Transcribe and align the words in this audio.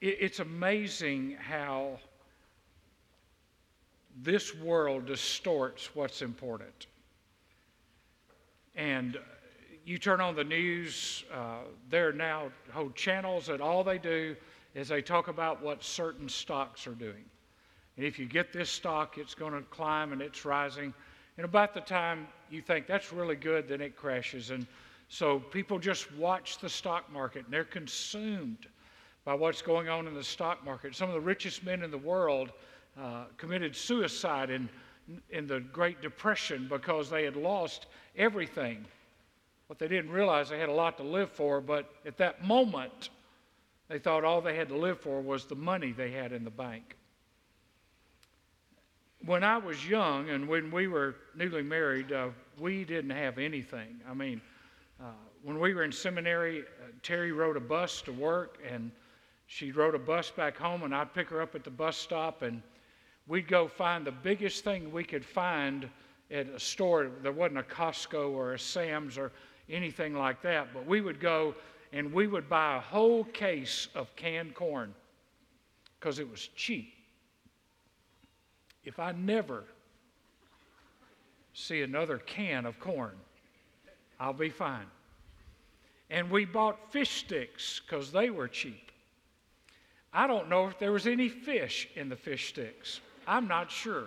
it, 0.00 0.16
it's 0.20 0.40
amazing 0.40 1.36
how 1.40 1.98
this 4.22 4.54
world 4.54 5.06
distorts 5.06 5.94
what's 5.94 6.22
important. 6.22 6.86
And 8.74 9.18
you 9.84 9.98
turn 9.98 10.20
on 10.20 10.36
the 10.36 10.44
news, 10.44 11.24
uh, 11.32 11.58
there 11.88 12.12
now 12.12 12.50
whole 12.72 12.90
channels 12.90 13.46
that 13.46 13.60
all 13.60 13.82
they 13.82 13.98
do 13.98 14.36
is 14.74 14.88
they 14.88 15.02
talk 15.02 15.28
about 15.28 15.62
what 15.62 15.82
certain 15.82 16.28
stocks 16.28 16.86
are 16.86 16.94
doing. 16.94 17.24
And 17.96 18.06
if 18.06 18.18
you 18.18 18.26
get 18.26 18.52
this 18.52 18.70
stock, 18.70 19.18
it's 19.18 19.34
going 19.34 19.52
to 19.52 19.62
climb 19.62 20.12
and 20.12 20.22
it's 20.22 20.44
rising. 20.44 20.94
And 21.36 21.44
about 21.44 21.74
the 21.74 21.80
time 21.80 22.28
you 22.50 22.60
think 22.60 22.86
that's 22.86 23.12
really 23.12 23.34
good, 23.34 23.68
then 23.68 23.80
it 23.80 23.96
crashes. 23.96 24.50
And 24.50 24.66
so 25.08 25.40
people 25.40 25.78
just 25.78 26.12
watch 26.14 26.58
the 26.58 26.68
stock 26.68 27.10
market 27.12 27.44
and 27.44 27.52
they're 27.52 27.64
consumed 27.64 28.66
by 29.28 29.34
what's 29.34 29.60
going 29.60 29.90
on 29.90 30.06
in 30.06 30.14
the 30.14 30.24
stock 30.24 30.64
market. 30.64 30.96
Some 30.96 31.10
of 31.10 31.14
the 31.14 31.20
richest 31.20 31.62
men 31.62 31.82
in 31.82 31.90
the 31.90 31.98
world 31.98 32.50
uh, 32.98 33.24
committed 33.36 33.76
suicide 33.76 34.48
in, 34.48 34.70
in 35.28 35.46
the 35.46 35.60
Great 35.60 36.00
Depression 36.00 36.66
because 36.66 37.10
they 37.10 37.24
had 37.24 37.36
lost 37.36 37.88
everything. 38.16 38.86
What 39.66 39.78
they 39.78 39.86
didn't 39.86 40.12
realize, 40.12 40.48
they 40.48 40.58
had 40.58 40.70
a 40.70 40.72
lot 40.72 40.96
to 40.96 41.02
live 41.02 41.30
for, 41.30 41.60
but 41.60 41.92
at 42.06 42.16
that 42.16 42.42
moment, 42.42 43.10
they 43.88 43.98
thought 43.98 44.24
all 44.24 44.40
they 44.40 44.56
had 44.56 44.70
to 44.70 44.78
live 44.78 44.98
for 44.98 45.20
was 45.20 45.44
the 45.44 45.54
money 45.54 45.92
they 45.92 46.10
had 46.10 46.32
in 46.32 46.42
the 46.42 46.50
bank. 46.50 46.96
When 49.26 49.44
I 49.44 49.58
was 49.58 49.86
young 49.86 50.30
and 50.30 50.48
when 50.48 50.70
we 50.70 50.88
were 50.88 51.16
newly 51.36 51.60
married, 51.60 52.12
uh, 52.12 52.28
we 52.58 52.82
didn't 52.82 53.10
have 53.10 53.36
anything. 53.36 54.00
I 54.08 54.14
mean, 54.14 54.40
uh, 54.98 55.10
when 55.42 55.60
we 55.60 55.74
were 55.74 55.84
in 55.84 55.92
seminary, 55.92 56.62
uh, 56.62 56.86
Terry 57.02 57.32
rode 57.32 57.58
a 57.58 57.60
bus 57.60 58.00
to 58.00 58.12
work, 58.12 58.56
and 58.66 58.90
she 59.48 59.72
rode 59.72 59.94
a 59.94 59.98
bus 59.98 60.30
back 60.30 60.58
home, 60.58 60.82
and 60.82 60.94
I'd 60.94 61.14
pick 61.14 61.30
her 61.30 61.40
up 61.40 61.54
at 61.54 61.64
the 61.64 61.70
bus 61.70 61.96
stop, 61.96 62.42
and 62.42 62.62
we'd 63.26 63.48
go 63.48 63.66
find 63.66 64.06
the 64.06 64.12
biggest 64.12 64.62
thing 64.62 64.92
we 64.92 65.02
could 65.02 65.24
find 65.24 65.88
at 66.30 66.46
a 66.48 66.60
store. 66.60 67.10
There 67.22 67.32
wasn't 67.32 67.58
a 67.58 67.62
Costco 67.62 68.30
or 68.30 68.52
a 68.52 68.58
Sam's 68.58 69.16
or 69.16 69.32
anything 69.70 70.14
like 70.14 70.42
that, 70.42 70.68
but 70.74 70.86
we 70.86 71.00
would 71.00 71.18
go 71.18 71.54
and 71.94 72.12
we 72.12 72.26
would 72.26 72.50
buy 72.50 72.76
a 72.76 72.80
whole 72.80 73.24
case 73.24 73.88
of 73.94 74.14
canned 74.16 74.54
corn 74.54 74.94
because 75.98 76.18
it 76.18 76.30
was 76.30 76.50
cheap. 76.54 76.92
If 78.84 78.98
I 78.98 79.12
never 79.12 79.64
see 81.54 81.80
another 81.80 82.18
can 82.18 82.66
of 82.66 82.78
corn, 82.78 83.16
I'll 84.20 84.34
be 84.34 84.50
fine. 84.50 84.86
And 86.10 86.30
we 86.30 86.44
bought 86.44 86.92
fish 86.92 87.24
sticks 87.24 87.80
because 87.80 88.12
they 88.12 88.28
were 88.28 88.48
cheap. 88.48 88.92
I 90.12 90.26
don't 90.26 90.48
know 90.48 90.66
if 90.66 90.78
there 90.78 90.92
was 90.92 91.06
any 91.06 91.28
fish 91.28 91.88
in 91.94 92.08
the 92.08 92.16
fish 92.16 92.48
sticks. 92.48 93.00
I'm 93.26 93.46
not 93.46 93.70
sure. 93.70 94.06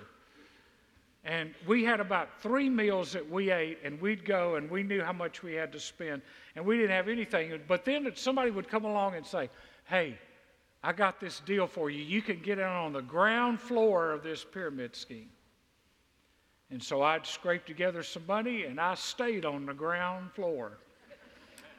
And 1.24 1.54
we 1.68 1.84
had 1.84 2.00
about 2.00 2.42
three 2.42 2.70
meals 2.70 3.14
that 3.14 3.30
we 3.30 3.52
ate, 3.52 3.78
and 3.84 4.02
we'd 4.02 4.26
go 4.26 4.56
and 4.56 4.70
we 4.70 4.82
knew 4.82 5.04
how 5.04 5.14
much 5.14 5.44
we 5.44 5.54
had 5.54 5.72
to 5.74 5.80
spend, 5.80 6.24
and 6.56 6.66
we 6.66 6.78
didn't 6.78 6.92
have 6.92 7.08
anything. 7.08 7.60
But 7.68 7.86
then 7.86 8.12
somebody 8.16 8.50
would 8.50 8.68
come 8.68 8.86
along 8.86 9.16
and 9.16 9.26
say, 9.26 9.50
Hey, 9.86 10.18
I 10.84 10.94
got 10.94 11.20
this 11.20 11.42
deal 11.42 11.68
for 11.68 11.92
you. 11.92 12.04
You 12.04 12.24
can 12.24 12.40
get 12.40 12.58
in 12.58 12.66
on 12.66 12.94
the 12.94 13.02
ground 13.02 13.60
floor 13.60 14.12
of 14.12 14.24
this 14.24 14.44
pyramid 14.44 14.96
scheme. 14.96 15.30
And 16.72 16.82
so 16.82 17.04
I'd 17.04 17.28
scrape 17.28 17.66
together 17.66 18.02
some 18.02 18.26
money, 18.26 18.64
and 18.64 18.80
I 18.80 18.96
stayed 18.96 19.46
on 19.46 19.66
the 19.66 19.74
ground 19.74 20.32
floor. 20.32 20.78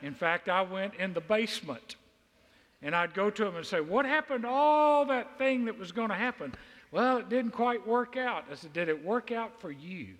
In 0.02 0.14
fact, 0.14 0.48
I 0.48 0.62
went 0.62 0.94
in 0.96 1.14
the 1.14 1.20
basement, 1.20 1.96
and 2.82 2.94
I'd 2.94 3.14
go 3.14 3.30
to 3.30 3.44
them 3.44 3.56
and 3.56 3.66
say, 3.66 3.80
What 3.80 4.04
happened 4.04 4.42
to 4.42 4.48
all 4.48 5.06
that 5.06 5.38
thing 5.38 5.66
that 5.66 5.78
was 5.78 5.92
going 5.92 6.08
to 6.08 6.14
happen? 6.14 6.54
Well, 6.90 7.18
it 7.18 7.28
didn't 7.28 7.52
quite 7.52 7.86
work 7.86 8.16
out. 8.16 8.44
I 8.50 8.54
said, 8.54 8.72
Did 8.72 8.88
it 8.88 9.04
work 9.04 9.32
out 9.32 9.60
for 9.60 9.70
you? 9.70 10.14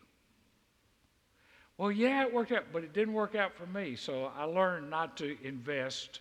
Well, 1.79 1.91
yeah, 1.91 2.23
it 2.23 2.33
worked 2.33 2.53
out, 2.53 2.67
but 2.73 2.85
it 2.85 2.93
didn't 2.93 3.15
work 3.15 3.35
out 3.35 3.55
for 3.55 3.67
me. 3.67 3.97
So 3.97 4.31
I 4.37 4.45
learned 4.45 4.89
not 4.91 5.17
to 5.17 5.37
invest 5.43 6.21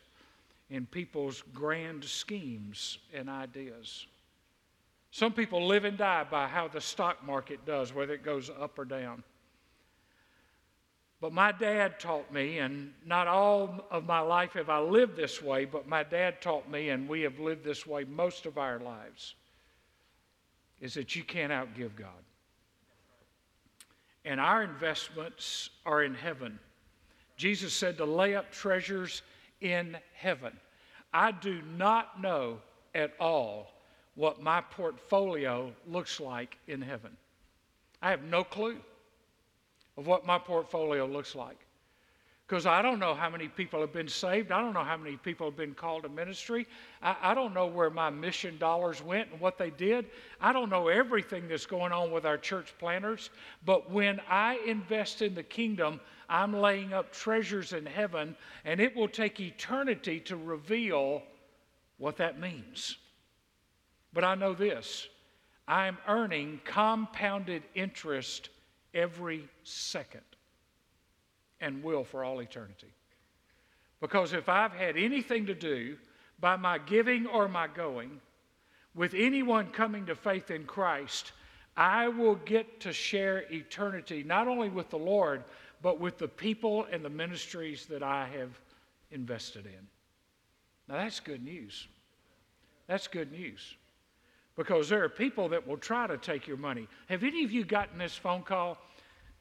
in 0.70 0.86
people's 0.86 1.44
grand 1.54 2.04
schemes 2.04 2.98
and 3.14 3.30
ideas. 3.30 4.08
Some 5.12 5.34
people 5.34 5.68
live 5.68 5.84
and 5.84 5.98
die 5.98 6.24
by 6.24 6.48
how 6.48 6.70
the 6.70 6.80
stock 6.80 7.24
market 7.26 7.66
does, 7.66 7.94
whether 7.94 8.14
it 8.14 8.24
goes 8.24 8.50
up 8.50 8.80
or 8.80 8.86
down. 8.86 9.24
But 11.22 11.34
my 11.34 11.52
dad 11.52 12.00
taught 12.00 12.34
me, 12.34 12.58
and 12.58 12.94
not 13.06 13.28
all 13.28 13.86
of 13.92 14.06
my 14.08 14.22
life 14.22 14.54
have 14.54 14.70
I 14.70 14.80
lived 14.80 15.16
this 15.16 15.40
way, 15.40 15.66
but 15.66 15.88
my 15.88 16.02
dad 16.02 16.42
taught 16.42 16.68
me, 16.70 16.90
and 16.90 17.08
we 17.08 17.22
have 17.22 17.40
lived 17.40 17.64
this 17.64 17.86
way 17.86 18.04
most 18.06 18.48
of 18.48 18.58
our 18.58 18.80
lives 18.80 19.36
is 20.82 20.96
that 20.96 21.16
you 21.16 21.24
can't 21.24 21.52
outgive 21.52 21.96
God. 21.96 22.10
And 24.26 24.40
our 24.40 24.64
investments 24.64 25.70
are 25.86 26.04
in 26.04 26.16
heaven. 26.16 26.60
Jesus 27.38 27.72
said 27.72 27.98
to 27.98 28.06
lay 28.06 28.36
up 28.36 28.52
treasures 28.52 29.22
in 29.62 29.98
heaven. 30.16 30.54
I 31.14 31.32
do 31.32 31.62
not 31.78 32.20
know 32.20 32.58
at 32.96 33.14
all 33.20 33.72
what 34.16 34.42
my 34.42 34.62
portfolio 34.62 35.72
looks 35.88 36.20
like 36.20 36.58
in 36.68 36.82
heaven. 36.82 37.16
I 38.02 38.10
have 38.10 38.24
no 38.24 38.44
clue 38.44 38.78
of 39.98 40.08
what 40.08 40.26
my 40.26 40.38
portfolio 40.38 41.06
looks 41.06 41.36
like. 41.36 41.58
Because 42.48 42.66
I 42.66 42.82
don't 42.82 43.00
know 43.00 43.14
how 43.14 43.30
many 43.30 43.48
people 43.48 43.80
have 43.80 43.94
been 43.94 44.10
saved. 44.10 44.52
I 44.52 44.60
don't 44.60 44.74
know 44.74 44.84
how 44.84 44.98
many 44.98 45.16
people 45.16 45.48
have 45.48 45.56
been 45.56 45.74
called 45.74 46.04
to 46.04 46.10
ministry. 46.10 46.68
I, 47.02 47.16
I, 47.22 47.34
don't 47.34 47.54
know 47.54 47.66
where 47.66 47.90
my 47.90 48.10
mission 48.10 48.58
dollars 48.58 49.02
went 49.02 49.32
and 49.32 49.40
what 49.40 49.58
they 49.58 49.70
did. 49.70 50.08
I 50.42 50.52
don't 50.52 50.70
know 50.70 50.90
everything 50.90 51.48
that's 51.48 51.66
going 51.66 51.94
on 51.94 52.12
with 52.12 52.26
our 52.26 52.38
church 52.38 52.74
planners. 52.78 53.30
But 53.66 53.90
when 53.90 54.20
I 54.30 54.60
invest 54.68 55.22
in 55.22 55.34
the 55.34 55.44
kingdom, 55.44 56.02
I'm 56.28 56.52
laying 56.52 56.92
up 56.92 57.14
treasures 57.14 57.72
in 57.72 57.86
heaven, 57.86 58.36
and 58.66 58.82
it 58.82 58.94
will 58.98 59.08
take 59.08 59.40
eternity 59.40 60.20
to 60.20 60.36
reveal 60.36 61.24
what 62.00 62.18
that 62.18 62.38
means. 62.38 62.98
But 64.12 64.26
I 64.26 64.36
know 64.36 64.54
this 64.54 65.08
I'm 65.70 65.98
earning 66.06 66.60
compounded 66.66 67.64
interest 67.76 68.50
every 68.94 69.48
second 69.64 70.22
and 71.60 71.84
will 71.84 72.04
for 72.04 72.24
all 72.24 72.40
eternity. 72.40 72.94
Because 74.00 74.34
if 74.34 74.50
I've 74.50 74.74
had 74.74 74.98
anything 74.98 75.46
to 75.46 75.54
do 75.54 75.98
by 76.40 76.56
my 76.56 76.80
giving 76.80 77.28
or 77.28 77.48
my 77.48 77.68
going 77.68 78.20
with 78.96 79.14
anyone 79.14 79.68
coming 79.68 80.06
to 80.08 80.16
faith 80.16 80.52
in 80.52 80.66
Christ, 80.66 81.32
I 81.78 82.08
will 82.08 82.36
get 82.36 82.80
to 82.82 82.92
share 82.92 83.46
eternity 83.52 84.24
not 84.24 84.48
only 84.48 84.70
with 84.70 84.90
the 84.90 84.98
Lord, 84.98 85.44
but 85.82 86.00
with 86.00 86.18
the 86.18 86.28
people 86.28 86.86
and 86.92 87.06
the 87.06 87.10
ministries 87.10 87.86
that 87.86 88.04
I 88.04 88.28
have 88.38 88.60
invested 89.12 89.66
in. 89.66 89.88
Now, 90.88 90.96
that's 90.96 91.20
good 91.20 91.44
news. 91.44 91.88
That's 92.88 93.08
good 93.08 93.32
news. 93.32 93.76
Because 94.56 94.90
there 94.90 95.04
are 95.04 95.10
people 95.10 95.50
that 95.50 95.66
will 95.66 95.78
try 95.78 96.08
to 96.08 96.18
take 96.18 96.48
your 96.48 96.58
money. 96.58 96.88
Have 97.08 97.24
any 97.24 97.44
of 97.44 97.52
you 97.52 97.64
gotten 97.64 97.98
this 97.98 98.16
phone 98.16 98.44
call? 98.44 98.78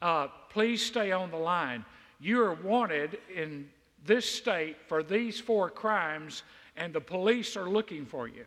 Uh, 0.00 0.28
please 0.50 0.84
stay 0.84 1.12
on 1.12 1.30
the 1.30 1.36
line 1.36 1.84
you 2.20 2.42
are 2.42 2.54
wanted 2.54 3.18
in 3.34 3.68
this 4.04 4.26
state 4.26 4.76
for 4.86 5.02
these 5.02 5.40
four 5.40 5.70
crimes, 5.70 6.42
and 6.76 6.92
the 6.92 7.00
police 7.00 7.56
are 7.56 7.68
looking 7.68 8.04
for 8.04 8.28
you. 8.28 8.44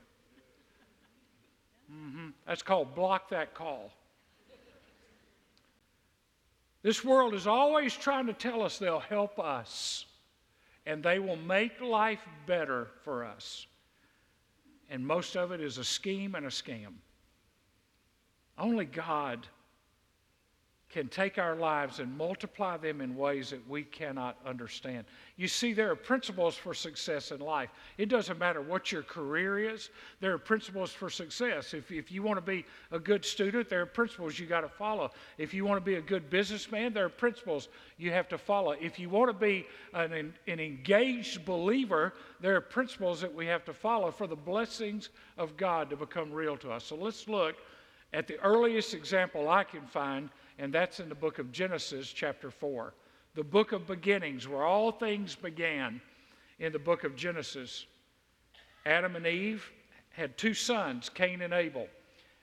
Mm-hmm. 1.92 2.30
That's 2.48 2.62
called 2.62 2.96
block 2.96 3.30
that 3.30 3.54
call. 3.54 3.92
This 6.84 7.04
world 7.04 7.34
is 7.34 7.48
always 7.48 7.94
trying 7.94 8.28
to 8.28 8.34
tell 8.34 8.62
us 8.62 8.78
they'll 8.78 9.00
help 9.00 9.40
us 9.40 10.06
and 10.86 11.02
they 11.02 11.18
will 11.18 11.38
make 11.38 11.80
life 11.80 12.20
better 12.46 12.90
for 13.04 13.24
us. 13.24 13.68
And 14.94 15.08
most 15.08 15.36
of 15.36 15.52
it 15.52 15.60
is 15.60 15.80
a 15.80 15.84
scheme 15.84 16.36
and 16.36 16.46
a 16.46 16.50
scam. 16.50 16.94
Only 18.60 18.86
God 18.86 19.48
can 20.94 21.08
take 21.08 21.40
our 21.40 21.56
lives 21.56 22.00
and 22.00 22.16
multiply 22.16 22.78
them 22.78 23.02
in 23.02 23.16
ways 23.16 23.50
that 23.50 23.68
we 23.68 23.82
cannot 23.82 24.38
understand. 24.46 25.06
You 25.38 25.48
see, 25.48 25.74
there 25.74 25.90
are 25.90 25.96
principles 25.96 26.56
for 26.56 26.76
success 26.76 27.32
in 27.32 27.40
life. 27.40 27.72
It 27.98 28.10
doesn't 28.10 28.38
matter 28.38 28.62
what 28.62 28.92
your 28.92 29.02
career 29.02 29.58
is, 29.58 29.90
there 30.22 30.34
are 30.34 30.38
principles 30.38 30.92
for 30.92 31.10
success. 31.10 31.74
If, 31.74 31.92
if 31.92 32.12
you 32.12 32.22
want 32.22 32.38
to 32.38 32.46
be 32.46 32.64
a 32.92 33.00
good 33.00 33.26
student, 33.26 33.70
there 33.70 33.82
are 33.82 33.88
principles 33.88 34.38
you 34.38 34.46
got 34.46 34.62
to 34.62 34.70
follow. 34.70 35.10
If 35.40 35.52
you 35.52 35.66
want 35.66 35.84
to 35.84 35.86
be 35.86 35.96
a 35.96 36.02
good 36.02 36.30
businessman, 36.30 36.94
there 36.94 37.06
are 37.06 37.10
principles 37.10 37.70
you 37.98 38.12
have 38.12 38.30
to 38.30 38.38
follow. 38.38 38.74
If 38.74 39.00
you 39.00 39.10
want 39.10 39.32
to 39.32 39.38
be 39.38 39.66
an, 39.96 40.32
an 40.46 40.60
engaged 40.60 41.44
believer, 41.44 42.14
there 42.40 42.56
are 42.56 42.62
principles 42.62 43.20
that 43.22 43.34
we 43.34 43.48
have 43.48 43.66
to 43.66 43.74
follow 43.74 44.12
for 44.12 44.28
the 44.28 44.36
blessings 44.36 45.10
of 45.40 45.58
God 45.58 45.90
to 45.90 45.96
become 45.96 46.32
real 46.32 46.56
to 46.58 46.72
us. 46.72 46.84
So 46.84 46.96
let's 46.96 47.28
look 47.28 47.56
at 48.14 48.28
the 48.28 48.40
earliest 48.42 48.94
example 48.94 49.50
I 49.50 49.64
can 49.64 49.82
find 49.88 50.30
and 50.60 50.74
that's 50.74 51.00
in 51.00 51.10
the 51.10 51.16
book 51.16 51.40
of 51.40 51.52
Genesis, 51.52 52.12
chapter 52.12 52.52
4. 52.52 52.94
The 53.36 53.44
book 53.44 53.72
of 53.72 53.88
beginnings, 53.88 54.48
where 54.48 54.64
all 54.64 54.92
things 54.92 55.36
began 55.36 56.02
in 56.60 56.72
the 56.72 56.80
book 56.80 57.04
of 57.04 57.16
Genesis. 57.16 57.86
Adam 58.86 59.16
and 59.16 59.26
Eve 59.26 59.70
had 60.12 60.38
two 60.38 60.54
sons, 60.54 61.10
Cain 61.10 61.42
and 61.42 61.54
Abel. 61.54 61.88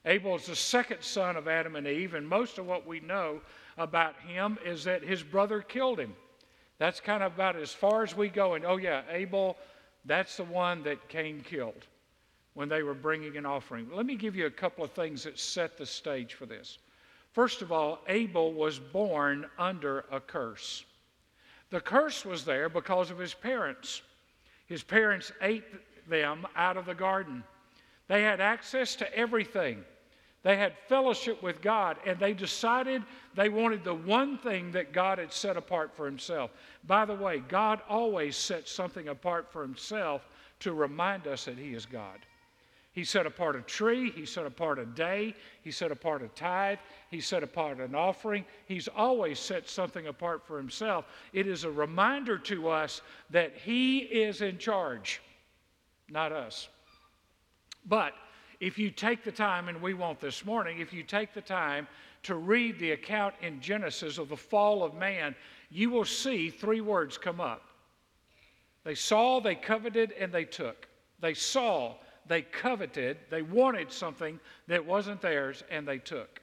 Abel 0.04 0.36
is 0.36 0.46
the 0.46 0.56
second 0.56 1.02
son 1.02 1.36
of 1.36 1.46
Adam 1.46 1.76
and 1.76 1.86
Eve, 1.86 2.14
and 2.14 2.26
most 2.26 2.58
of 2.58 2.66
what 2.66 2.86
we 2.86 3.00
know 3.00 3.40
about 3.78 4.18
him 4.20 4.58
is 4.64 4.84
that 4.84 5.02
his 5.02 5.22
brother 5.22 5.60
killed 5.60 6.00
him. 6.00 6.14
That's 6.78 6.98
kind 6.98 7.22
of 7.22 7.34
about 7.34 7.56
as 7.56 7.72
far 7.72 8.02
as 8.02 8.16
we 8.16 8.28
go. 8.28 8.54
And 8.54 8.64
oh, 8.64 8.78
yeah, 8.78 9.02
Abel, 9.10 9.56
that's 10.06 10.38
the 10.38 10.44
one 10.44 10.82
that 10.84 11.08
Cain 11.08 11.42
killed 11.42 11.86
when 12.54 12.68
they 12.68 12.82
were 12.82 12.94
bringing 12.94 13.36
an 13.36 13.46
offering. 13.46 13.88
Let 13.92 14.06
me 14.06 14.16
give 14.16 14.34
you 14.34 14.46
a 14.46 14.50
couple 14.50 14.82
of 14.82 14.90
things 14.92 15.22
that 15.24 15.38
set 15.38 15.76
the 15.76 15.86
stage 15.86 16.34
for 16.34 16.46
this. 16.46 16.78
First 17.32 17.62
of 17.62 17.70
all, 17.70 18.00
Abel 18.08 18.52
was 18.52 18.78
born 18.78 19.46
under 19.58 20.04
a 20.10 20.20
curse. 20.20 20.84
The 21.70 21.80
curse 21.80 22.24
was 22.24 22.44
there 22.44 22.68
because 22.68 23.10
of 23.10 23.18
his 23.18 23.34
parents. 23.34 24.02
His 24.66 24.82
parents 24.82 25.30
ate 25.40 25.64
them 26.08 26.46
out 26.56 26.76
of 26.76 26.86
the 26.86 26.94
garden. 26.94 27.44
They 28.08 28.22
had 28.22 28.40
access 28.40 28.96
to 28.96 29.16
everything. 29.16 29.84
They 30.42 30.56
had 30.56 30.72
fellowship 30.88 31.42
with 31.42 31.60
God, 31.60 31.98
and 32.06 32.18
they 32.18 32.32
decided 32.32 33.02
they 33.34 33.50
wanted 33.50 33.84
the 33.84 33.94
one 33.94 34.38
thing 34.38 34.72
that 34.72 34.92
God 34.92 35.18
had 35.18 35.32
set 35.32 35.56
apart 35.56 35.94
for 35.94 36.06
Himself. 36.06 36.50
By 36.86 37.04
the 37.04 37.14
way, 37.14 37.38
God 37.38 37.80
always 37.88 38.36
sets 38.36 38.72
something 38.72 39.08
apart 39.08 39.52
for 39.52 39.62
Himself 39.62 40.26
to 40.60 40.72
remind 40.72 41.26
us 41.26 41.44
that 41.44 41.58
He 41.58 41.74
is 41.74 41.84
God. 41.84 42.18
He 42.92 43.04
set 43.04 43.24
apart 43.24 43.54
a 43.54 43.62
tree, 43.62 44.10
He 44.10 44.26
set 44.26 44.46
apart 44.46 44.78
a 44.78 44.84
day, 44.84 45.34
He 45.62 45.70
set 45.70 45.92
apart 45.92 46.22
a 46.22 46.28
tithe, 46.28 46.78
He 47.10 47.20
set 47.20 47.42
apart 47.42 47.78
an 47.78 47.94
offering. 47.94 48.44
He's 48.66 48.88
always 48.88 49.38
set 49.38 49.68
something 49.68 50.08
apart 50.08 50.44
for 50.44 50.56
Himself. 50.56 51.04
It 51.32 51.46
is 51.46 51.64
a 51.64 51.70
reminder 51.70 52.36
to 52.38 52.68
us 52.68 53.00
that 53.30 53.56
He 53.56 53.98
is 53.98 54.42
in 54.42 54.58
charge, 54.58 55.20
not 56.08 56.32
us. 56.32 56.68
But 57.86 58.14
if 58.58 58.78
you 58.78 58.90
take 58.90 59.24
the 59.24 59.32
time, 59.32 59.68
and 59.68 59.80
we 59.80 59.94
won't 59.94 60.20
this 60.20 60.44
morning, 60.44 60.80
if 60.80 60.92
you 60.92 61.02
take 61.02 61.32
the 61.32 61.40
time 61.40 61.86
to 62.24 62.34
read 62.34 62.78
the 62.78 62.90
account 62.90 63.34
in 63.40 63.60
Genesis 63.60 64.18
of 64.18 64.28
the 64.28 64.36
fall 64.36 64.82
of 64.82 64.94
man, 64.94 65.34
you 65.70 65.90
will 65.90 66.04
see 66.04 66.50
three 66.50 66.80
words 66.80 67.16
come 67.16 67.40
up. 67.40 67.62
They 68.84 68.94
saw, 68.94 69.40
they 69.40 69.54
coveted, 69.54 70.12
and 70.12 70.32
they 70.32 70.44
took. 70.44 70.88
They 71.20 71.34
saw, 71.34 71.94
they 72.26 72.42
coveted, 72.42 73.18
they 73.30 73.42
wanted 73.42 73.92
something 73.92 74.38
that 74.68 74.84
wasn't 74.84 75.20
theirs, 75.20 75.64
and 75.70 75.86
they 75.86 75.98
took. 75.98 76.40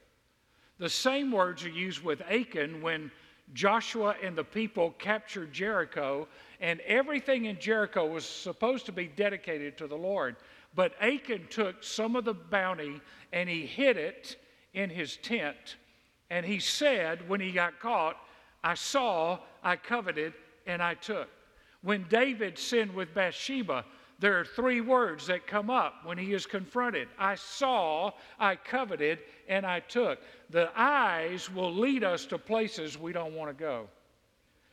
The 0.78 0.88
same 0.88 1.32
words 1.32 1.64
are 1.64 1.70
used 1.70 2.02
with 2.02 2.22
Achan 2.22 2.82
when 2.82 3.10
Joshua 3.54 4.14
and 4.22 4.36
the 4.36 4.44
people 4.44 4.90
captured 4.98 5.52
Jericho, 5.52 6.28
and 6.60 6.80
everything 6.80 7.46
in 7.46 7.58
Jericho 7.58 8.06
was 8.06 8.24
supposed 8.24 8.86
to 8.86 8.92
be 8.92 9.06
dedicated 9.06 9.78
to 9.78 9.86
the 9.86 9.96
Lord. 9.96 10.36
But 10.74 10.94
Achan 11.00 11.46
took 11.50 11.82
some 11.82 12.14
of 12.14 12.24
the 12.24 12.34
bounty 12.34 13.00
and 13.32 13.48
he 13.48 13.66
hid 13.66 13.96
it 13.96 14.36
in 14.74 14.90
his 14.90 15.16
tent. 15.16 15.76
And 16.30 16.44
he 16.44 16.60
said, 16.60 17.28
when 17.28 17.40
he 17.40 17.52
got 17.52 17.80
caught, 17.80 18.16
I 18.62 18.74
saw, 18.74 19.38
I 19.62 19.76
coveted, 19.76 20.34
and 20.66 20.82
I 20.82 20.94
took. 20.94 21.28
When 21.82 22.06
David 22.08 22.58
sinned 22.58 22.94
with 22.94 23.14
Bathsheba, 23.14 23.84
there 24.18 24.38
are 24.38 24.44
three 24.44 24.80
words 24.80 25.28
that 25.28 25.46
come 25.46 25.70
up 25.70 26.04
when 26.04 26.18
he 26.18 26.32
is 26.32 26.44
confronted 26.44 27.08
I 27.18 27.36
saw, 27.36 28.10
I 28.38 28.56
coveted, 28.56 29.20
and 29.48 29.64
I 29.64 29.80
took. 29.80 30.18
The 30.50 30.70
eyes 30.76 31.52
will 31.52 31.72
lead 31.72 32.02
us 32.02 32.26
to 32.26 32.38
places 32.38 32.98
we 32.98 33.12
don't 33.12 33.34
want 33.34 33.56
to 33.56 33.64
go. 33.64 33.88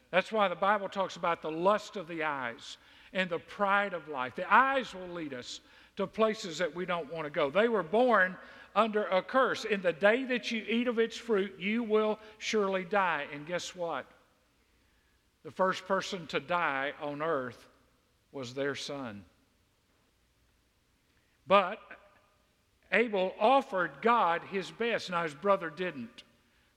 That's 0.09 0.31
why 0.31 0.47
the 0.47 0.56
Bible 0.56 0.89
talks 0.89 1.15
about 1.15 1.42
the 1.42 1.51
lust 1.51 1.95
of 1.95 2.07
the 2.07 2.24
eyes 2.24 2.77
and 3.13 3.30
the 3.30 3.39
pride 3.39 3.94
of 3.94 4.07
life. 4.07 4.36
The 4.36 4.51
eyes 4.51 4.95
will 4.95 5.09
lead 5.09 5.33
us 5.33 5.59
to 5.97 6.07
places 6.07 6.57
that 6.57 6.75
we 6.75 6.86
don't 6.86 7.12
want 7.12 7.25
to 7.25 7.30
go. 7.30 7.50
They 7.50 7.68
were 7.68 7.83
born 7.83 8.36
under 8.75 9.06
a 9.06 9.21
curse. 9.21 9.65
In 9.65 9.81
the 9.81 9.94
day 9.94 10.24
that 10.25 10.51
you 10.51 10.63
eat 10.68 10.88
of 10.88 11.00
its 11.00 11.18
fruit, 11.18 11.53
you 11.59 11.83
will 11.83 12.19
surely 12.39 12.83
die. 12.83 13.25
And 13.33 13.45
guess 13.45 13.75
what? 13.75 14.06
The 15.44 15.51
first 15.51 15.88
person 15.88 16.25
to 16.27 16.39
die 16.39 16.94
on 17.01 17.21
earth 17.21 17.68
was 18.31 18.53
their 18.53 18.75
son. 18.75 19.24
But 21.47 21.80
Abel 22.92 23.33
offered 23.39 23.92
God 24.01 24.42
his 24.51 24.71
best. 24.71 25.09
Now 25.12 25.24
his 25.24 25.33
brother 25.33 25.69
didn't. 25.69 26.24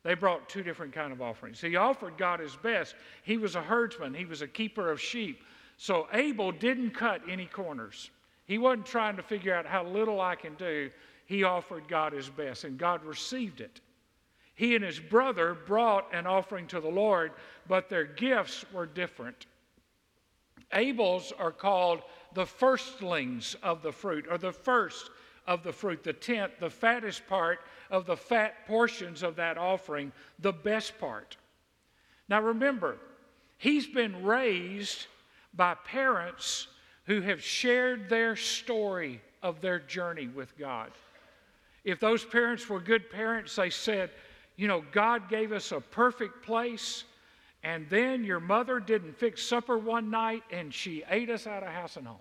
They 0.02 0.14
brought 0.14 0.48
two 0.48 0.62
different 0.62 0.92
kind 0.92 1.12
of 1.12 1.20
offerings. 1.20 1.60
He 1.60 1.76
offered 1.76 2.16
God 2.16 2.40
his 2.40 2.56
best. 2.56 2.94
He 3.22 3.36
was 3.36 3.56
a 3.56 3.62
herdsman. 3.62 4.14
He 4.14 4.24
was 4.24 4.42
a 4.42 4.48
keeper 4.48 4.90
of 4.90 5.00
sheep. 5.00 5.42
So 5.76 6.08
Abel 6.12 6.52
didn't 6.52 6.90
cut 6.90 7.22
any 7.28 7.46
corners. 7.46 8.10
He 8.46 8.58
wasn't 8.58 8.86
trying 8.86 9.16
to 9.16 9.22
figure 9.22 9.54
out 9.54 9.66
how 9.66 9.84
little 9.84 10.20
I 10.20 10.34
can 10.34 10.54
do. 10.54 10.90
He 11.26 11.44
offered 11.44 11.88
God 11.88 12.14
his 12.14 12.28
best, 12.28 12.64
and 12.64 12.78
God 12.78 13.04
received 13.04 13.60
it. 13.60 13.80
He 14.54 14.74
and 14.74 14.82
his 14.82 14.98
brother 14.98 15.54
brought 15.54 16.12
an 16.12 16.26
offering 16.26 16.66
to 16.68 16.80
the 16.80 16.88
Lord, 16.88 17.32
but 17.68 17.88
their 17.88 18.04
gifts 18.04 18.64
were 18.72 18.86
different. 18.86 19.46
Abel's 20.72 21.32
are 21.38 21.52
called 21.52 22.00
the 22.34 22.46
firstlings 22.46 23.56
of 23.62 23.82
the 23.82 23.92
fruit, 23.92 24.26
or 24.30 24.38
the 24.38 24.52
first 24.52 25.10
of 25.46 25.62
the 25.62 25.72
fruit, 25.72 26.04
the 26.04 26.12
tenth, 26.12 26.52
the 26.60 26.70
fattest 26.70 27.26
part 27.26 27.60
of 27.90 28.06
the 28.06 28.16
fat 28.16 28.66
portions 28.66 29.22
of 29.22 29.36
that 29.36 29.56
offering, 29.56 30.12
the 30.38 30.52
best 30.52 30.98
part. 30.98 31.36
Now 32.28 32.42
remember, 32.42 32.98
he's 33.56 33.86
been 33.86 34.24
raised 34.24 35.06
by 35.54 35.74
parents 35.74 36.68
who 37.04 37.22
have 37.22 37.42
shared 37.42 38.10
their 38.10 38.36
story 38.36 39.22
of 39.42 39.60
their 39.60 39.78
journey 39.78 40.28
with 40.28 40.56
God. 40.58 40.90
If 41.84 42.00
those 42.00 42.24
parents 42.24 42.68
were 42.68 42.80
good 42.80 43.08
parents, 43.08 43.56
they 43.56 43.70
said, 43.70 44.10
you 44.56 44.68
know, 44.68 44.84
God 44.92 45.30
gave 45.30 45.52
us 45.52 45.72
a 45.72 45.80
perfect 45.80 46.44
place, 46.44 47.04
and 47.68 47.86
then 47.90 48.24
your 48.24 48.40
mother 48.40 48.80
didn't 48.80 49.18
fix 49.18 49.42
supper 49.42 49.76
one 49.76 50.08
night 50.08 50.42
and 50.50 50.72
she 50.72 51.04
ate 51.10 51.28
us 51.28 51.46
out 51.46 51.62
of 51.62 51.68
house 51.68 51.98
and 51.98 52.06
home. 52.06 52.16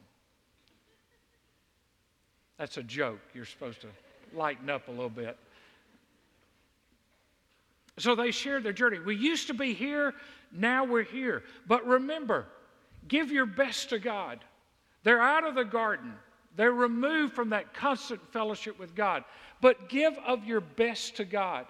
That's 2.58 2.76
a 2.76 2.84
joke. 2.84 3.22
You're 3.34 3.46
supposed 3.46 3.80
to 3.80 3.88
lighten 4.34 4.70
up 4.70 4.90
a 4.90 4.92
little 4.92 5.10
bit. 5.10 5.38
So 7.98 8.14
they 8.14 8.32
shared 8.32 8.64
their 8.64 8.74
journey. 8.74 9.00
We 9.00 9.16
used 9.16 9.48
to 9.48 9.54
be 9.54 9.74
here, 9.74 10.14
now 10.52 10.84
we're 10.84 11.04
here. 11.04 11.44
But 11.66 11.88
remember, 11.88 12.46
give 13.08 13.32
your 13.32 13.46
best 13.46 13.92
to 13.92 14.00
God. 14.00 14.44
They're 15.04 15.22
out 15.22 15.46
of 15.46 15.56
the 15.56 15.64
garden. 15.64 16.12
They're 16.58 16.74
removed 16.74 17.34
from 17.34 17.52
that 17.52 17.74
constant 17.74 18.20
fellowship 18.34 18.78
with 18.78 18.96
God. 18.96 19.24
But 19.62 19.88
give 19.88 20.18
of 20.26 20.44
your 20.44 20.60
best 20.60 21.16
to 21.16 21.24
God. 21.24 21.68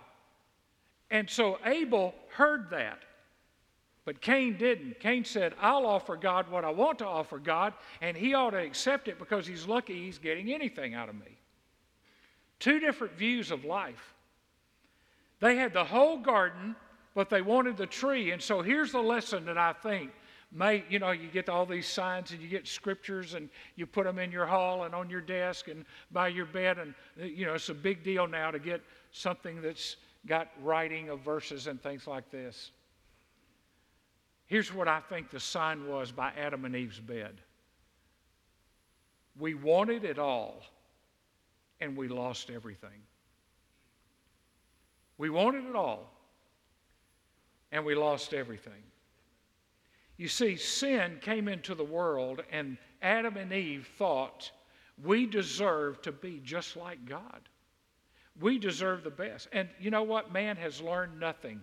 And 1.12 1.30
so 1.30 1.60
Abel 1.64 2.16
heard 2.32 2.72
that. 2.72 3.04
But 4.08 4.22
Cain 4.22 4.56
didn't. 4.56 5.02
Cain 5.02 5.26
said, 5.26 5.54
I'll 5.60 5.86
offer 5.86 6.16
God 6.16 6.50
what 6.50 6.64
I 6.64 6.70
want 6.70 7.00
to 7.00 7.06
offer 7.06 7.40
God, 7.40 7.74
and 8.00 8.16
he 8.16 8.34
ought 8.34 8.52
to 8.52 8.58
accept 8.58 9.10
it 9.10 9.20
because 9.20 9.46
he's 9.46 9.68
lucky 9.68 10.06
he's 10.06 10.18
getting 10.18 10.54
anything 10.54 10.94
out 10.94 11.10
of 11.10 11.16
me. 11.16 11.38
Two 12.58 12.80
different 12.80 13.18
views 13.18 13.52
of 13.52 13.66
life. 13.66 14.14
They 15.42 15.58
had 15.58 15.74
the 15.74 15.84
whole 15.84 16.20
garden, 16.20 16.74
but 17.16 17.30
they 17.30 17.42
wanted 17.42 17.76
the 17.76 17.86
tree. 17.86 18.32
And 18.32 18.42
so 18.42 18.62
here's 18.62 18.94
the 18.94 19.02
lesson 19.02 19.44
that 19.44 19.58
I 19.58 19.74
think 19.74 20.12
may, 20.54 20.86
you 20.88 21.00
know, 21.00 21.12
you 21.12 21.28
get 21.28 21.50
all 21.50 21.66
these 21.66 21.86
signs 21.86 22.32
and 22.32 22.40
you 22.40 22.48
get 22.48 22.66
scriptures 22.66 23.34
and 23.34 23.50
you 23.76 23.86
put 23.86 24.06
them 24.06 24.20
in 24.20 24.32
your 24.32 24.46
hall 24.46 24.86
and 24.86 24.96
on 24.96 25.10
your 25.10 25.20
desk 25.20 25.68
and 25.68 25.84
by 26.14 26.30
your 26.30 26.46
bed. 26.46 26.78
And, 26.78 26.94
you 27.18 27.46
know, 27.46 27.56
it's 27.56 27.68
a 27.68 27.74
big 27.74 28.06
deal 28.06 28.26
now 28.26 28.52
to 28.52 28.60
get 28.60 28.82
something 29.12 29.62
that's 29.62 29.98
got 30.26 30.48
writing 30.64 31.10
of 31.10 31.20
verses 31.20 31.68
and 31.68 31.84
things 31.84 32.08
like 32.08 32.32
this. 32.32 32.72
Here's 34.48 34.74
what 34.74 34.88
I 34.88 35.02
think 35.02 35.30
the 35.30 35.40
sign 35.40 35.88
was 35.88 36.12
by 36.12 36.32
Adam 36.38 36.66
and 36.66 36.76
Eve's 36.76 37.00
bed 37.00 37.42
we 39.40 39.54
wanted 39.54 40.04
it 40.04 40.18
all 40.18 40.64
and 41.80 41.96
we 41.96 42.08
lost 42.08 42.50
everything. 42.50 43.04
We 45.20 45.30
wanted 45.30 45.66
it 45.66 45.76
all 45.76 46.10
and 47.72 47.86
we 47.86 47.94
lost 47.94 48.34
everything. 48.34 48.82
You 50.18 50.28
see, 50.28 50.56
sin 50.56 51.20
came 51.22 51.48
into 51.48 51.76
the 51.76 51.84
world, 51.84 52.42
and 52.52 52.80
Adam 53.04 53.38
and 53.38 53.54
Eve 53.54 53.88
thought 54.00 54.50
we 55.04 55.28
deserve 55.28 56.02
to 56.02 56.12
be 56.12 56.42
just 56.44 56.76
like 56.76 57.06
God. 57.06 57.48
We 58.40 58.58
deserve 58.58 59.04
the 59.04 59.12
best. 59.12 59.48
And 59.52 59.70
you 59.80 59.92
know 59.92 60.02
what? 60.02 60.34
Man 60.34 60.56
has 60.58 60.82
learned 60.82 61.20
nothing. 61.20 61.62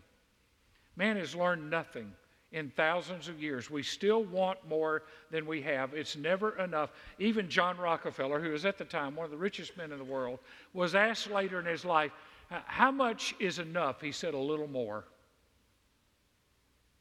Man 0.94 1.16
has 1.16 1.34
learned 1.34 1.68
nothing 1.68 2.12
in 2.54 2.70
thousands 2.70 3.28
of 3.28 3.42
years. 3.42 3.68
We 3.68 3.82
still 3.82 4.24
want 4.24 4.58
more 4.68 5.02
than 5.32 5.44
we 5.44 5.60
have. 5.62 5.92
It's 5.92 6.16
never 6.16 6.56
enough. 6.60 6.92
Even 7.18 7.48
John 7.48 7.76
Rockefeller, 7.76 8.40
who 8.40 8.50
was 8.50 8.64
at 8.64 8.78
the 8.78 8.84
time 8.84 9.16
one 9.16 9.24
of 9.24 9.32
the 9.32 9.36
richest 9.36 9.76
men 9.76 9.90
in 9.90 9.98
the 9.98 10.04
world, 10.04 10.38
was 10.72 10.94
asked 10.94 11.30
later 11.30 11.58
in 11.58 11.66
his 11.66 11.84
life, 11.84 12.12
How 12.48 12.92
much 12.92 13.34
is 13.40 13.58
enough? 13.58 14.00
He 14.00 14.12
said, 14.12 14.34
A 14.34 14.38
little 14.38 14.68
more. 14.68 15.04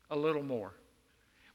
A 0.10 0.16
little 0.16 0.44
more. 0.44 0.74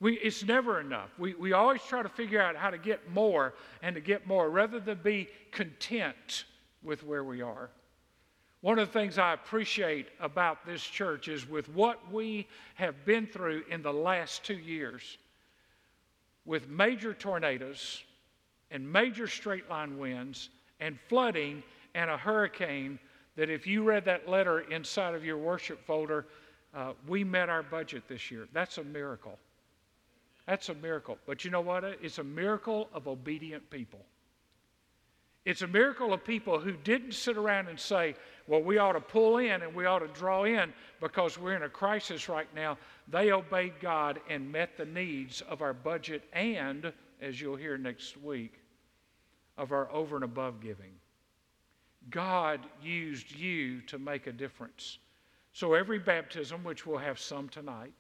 We, 0.01 0.15
it's 0.19 0.45
never 0.45 0.81
enough. 0.81 1.11
We, 1.19 1.35
we 1.35 1.53
always 1.53 1.83
try 1.83 2.05
to 2.05 2.09
figure 2.09 2.41
out 2.41 2.55
how 2.55 2.71
to 2.71 2.79
get 2.79 3.11
more 3.11 3.55
and 3.83 3.97
to 3.97 4.01
get 4.01 4.29
more 4.29 4.49
rather 4.49 4.79
than 4.79 5.01
be 5.03 5.29
content 5.51 6.45
with 6.85 7.03
where 7.03 7.25
we 7.25 7.43
are. 7.43 7.71
One 8.61 8.79
of 8.79 8.89
the 8.89 8.99
things 8.99 9.19
I 9.19 9.35
appreciate 9.35 10.09
about 10.21 10.67
this 10.67 10.83
church 10.83 11.29
is 11.29 11.49
with 11.49 11.69
what 11.69 12.13
we 12.13 12.49
have 12.75 13.05
been 13.05 13.27
through 13.27 13.63
in 13.71 13.83
the 13.83 13.93
last 13.93 14.45
two 14.45 14.59
years, 14.59 15.19
with 16.45 16.69
major 16.69 17.15
tornadoes 17.15 18.03
and 18.71 18.91
major 18.91 19.29
straight 19.29 19.71
line 19.71 19.97
winds 19.99 20.51
and 20.81 20.99
flooding 21.09 21.63
and 21.95 22.11
a 22.11 22.17
hurricane, 22.17 22.99
that 23.37 23.49
if 23.49 23.67
you 23.67 23.85
read 23.85 24.05
that 24.07 24.29
letter 24.29 24.61
inside 24.61 25.15
of 25.15 25.25
your 25.25 25.39
worship 25.39 25.85
folder, 25.87 26.27
uh, 26.75 26.93
we 27.07 27.23
met 27.23 27.49
our 27.49 27.63
budget 27.63 28.03
this 28.09 28.31
year. 28.31 28.49
That's 28.53 28.79
a 28.79 28.85
miracle. 28.85 29.39
That's 30.47 30.69
a 30.69 30.75
miracle. 30.75 31.19
But 31.27 31.45
you 31.45 31.51
know 31.53 31.61
what? 31.61 31.85
It's 31.85 32.19
a 32.19 32.25
miracle 32.25 32.89
of 32.93 33.07
obedient 33.07 33.71
people. 33.71 34.01
It's 35.45 35.63
a 35.63 35.67
miracle 35.67 36.13
of 36.13 36.25
people 36.25 36.59
who 36.61 36.73
didn't 36.73 37.13
sit 37.13 37.37
around 37.37 37.69
and 37.69 37.79
say, 37.79 38.15
well, 38.47 38.63
we 38.63 38.79
ought 38.79 38.93
to 38.93 39.01
pull 39.01 39.39
in 39.39 39.63
and 39.63 39.75
we 39.75 39.87
ought 39.87 40.01
to 40.01 40.09
draw 40.09 40.45
in 40.45 40.73
because 41.01 41.39
we're 41.39 41.57
in 41.57 41.63
a 41.63 41.69
crisis 41.69 42.29
right 42.29 42.49
now. 42.55 42.77
They 43.09 43.33
obeyed 43.33 43.75
God 43.81 44.21
and 44.29 44.51
met 44.51 44.77
the 44.77 44.85
needs 44.85 45.41
of 45.43 45.63
our 45.63 45.73
budget 45.73 46.25
and, 46.33 46.93
as 47.21 47.41
you'll 47.41 47.57
hear 47.57 47.79
next 47.79 48.17
week, 48.17 48.61
of 49.57 49.73
our 49.73 49.91
over 49.93 50.17
and 50.17 50.25
above 50.25 50.61
giving. 50.61 50.93
God 52.11 52.61
used 52.83 53.35
you 53.35 53.81
to 53.83 53.99
make 53.99 54.27
a 54.27 54.33
difference. 54.33 54.99
So 55.53 55.75
every 55.75 55.99
baptism, 55.99 56.63
which 56.65 56.87
we'll 56.87 56.99
have 56.99 57.19
some 57.19 57.49
tonight, 57.49 57.95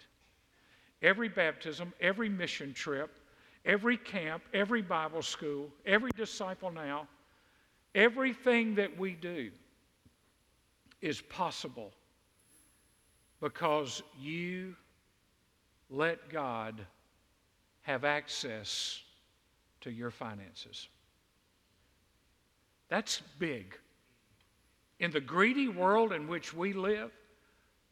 every 1.02 1.28
baptism, 1.28 1.92
every 2.00 2.28
mission 2.28 2.73
trip, 2.73 3.18
every 3.64 3.97
camp, 3.97 4.42
every 4.54 4.83
Bible 4.83 5.23
school, 5.23 5.71
every 5.85 6.11
disciple 6.16 6.71
now, 6.71 7.07
Everything 7.95 8.75
that 8.76 8.99
we 8.99 9.12
do 9.12 9.50
is 11.00 11.21
possible 11.21 11.92
because 13.40 14.02
you 14.21 14.75
let 15.90 16.28
God 16.28 16.85
have 17.83 18.04
access 18.04 19.00
to 19.80 19.90
your 19.90 20.11
finances. 20.11 20.88
That's 22.88 23.23
big. 23.38 23.76
In 24.99 25.11
the 25.11 25.21
greedy 25.21 25.68
world 25.68 26.12
in 26.12 26.26
which 26.26 26.52
we 26.52 26.73
live, 26.73 27.12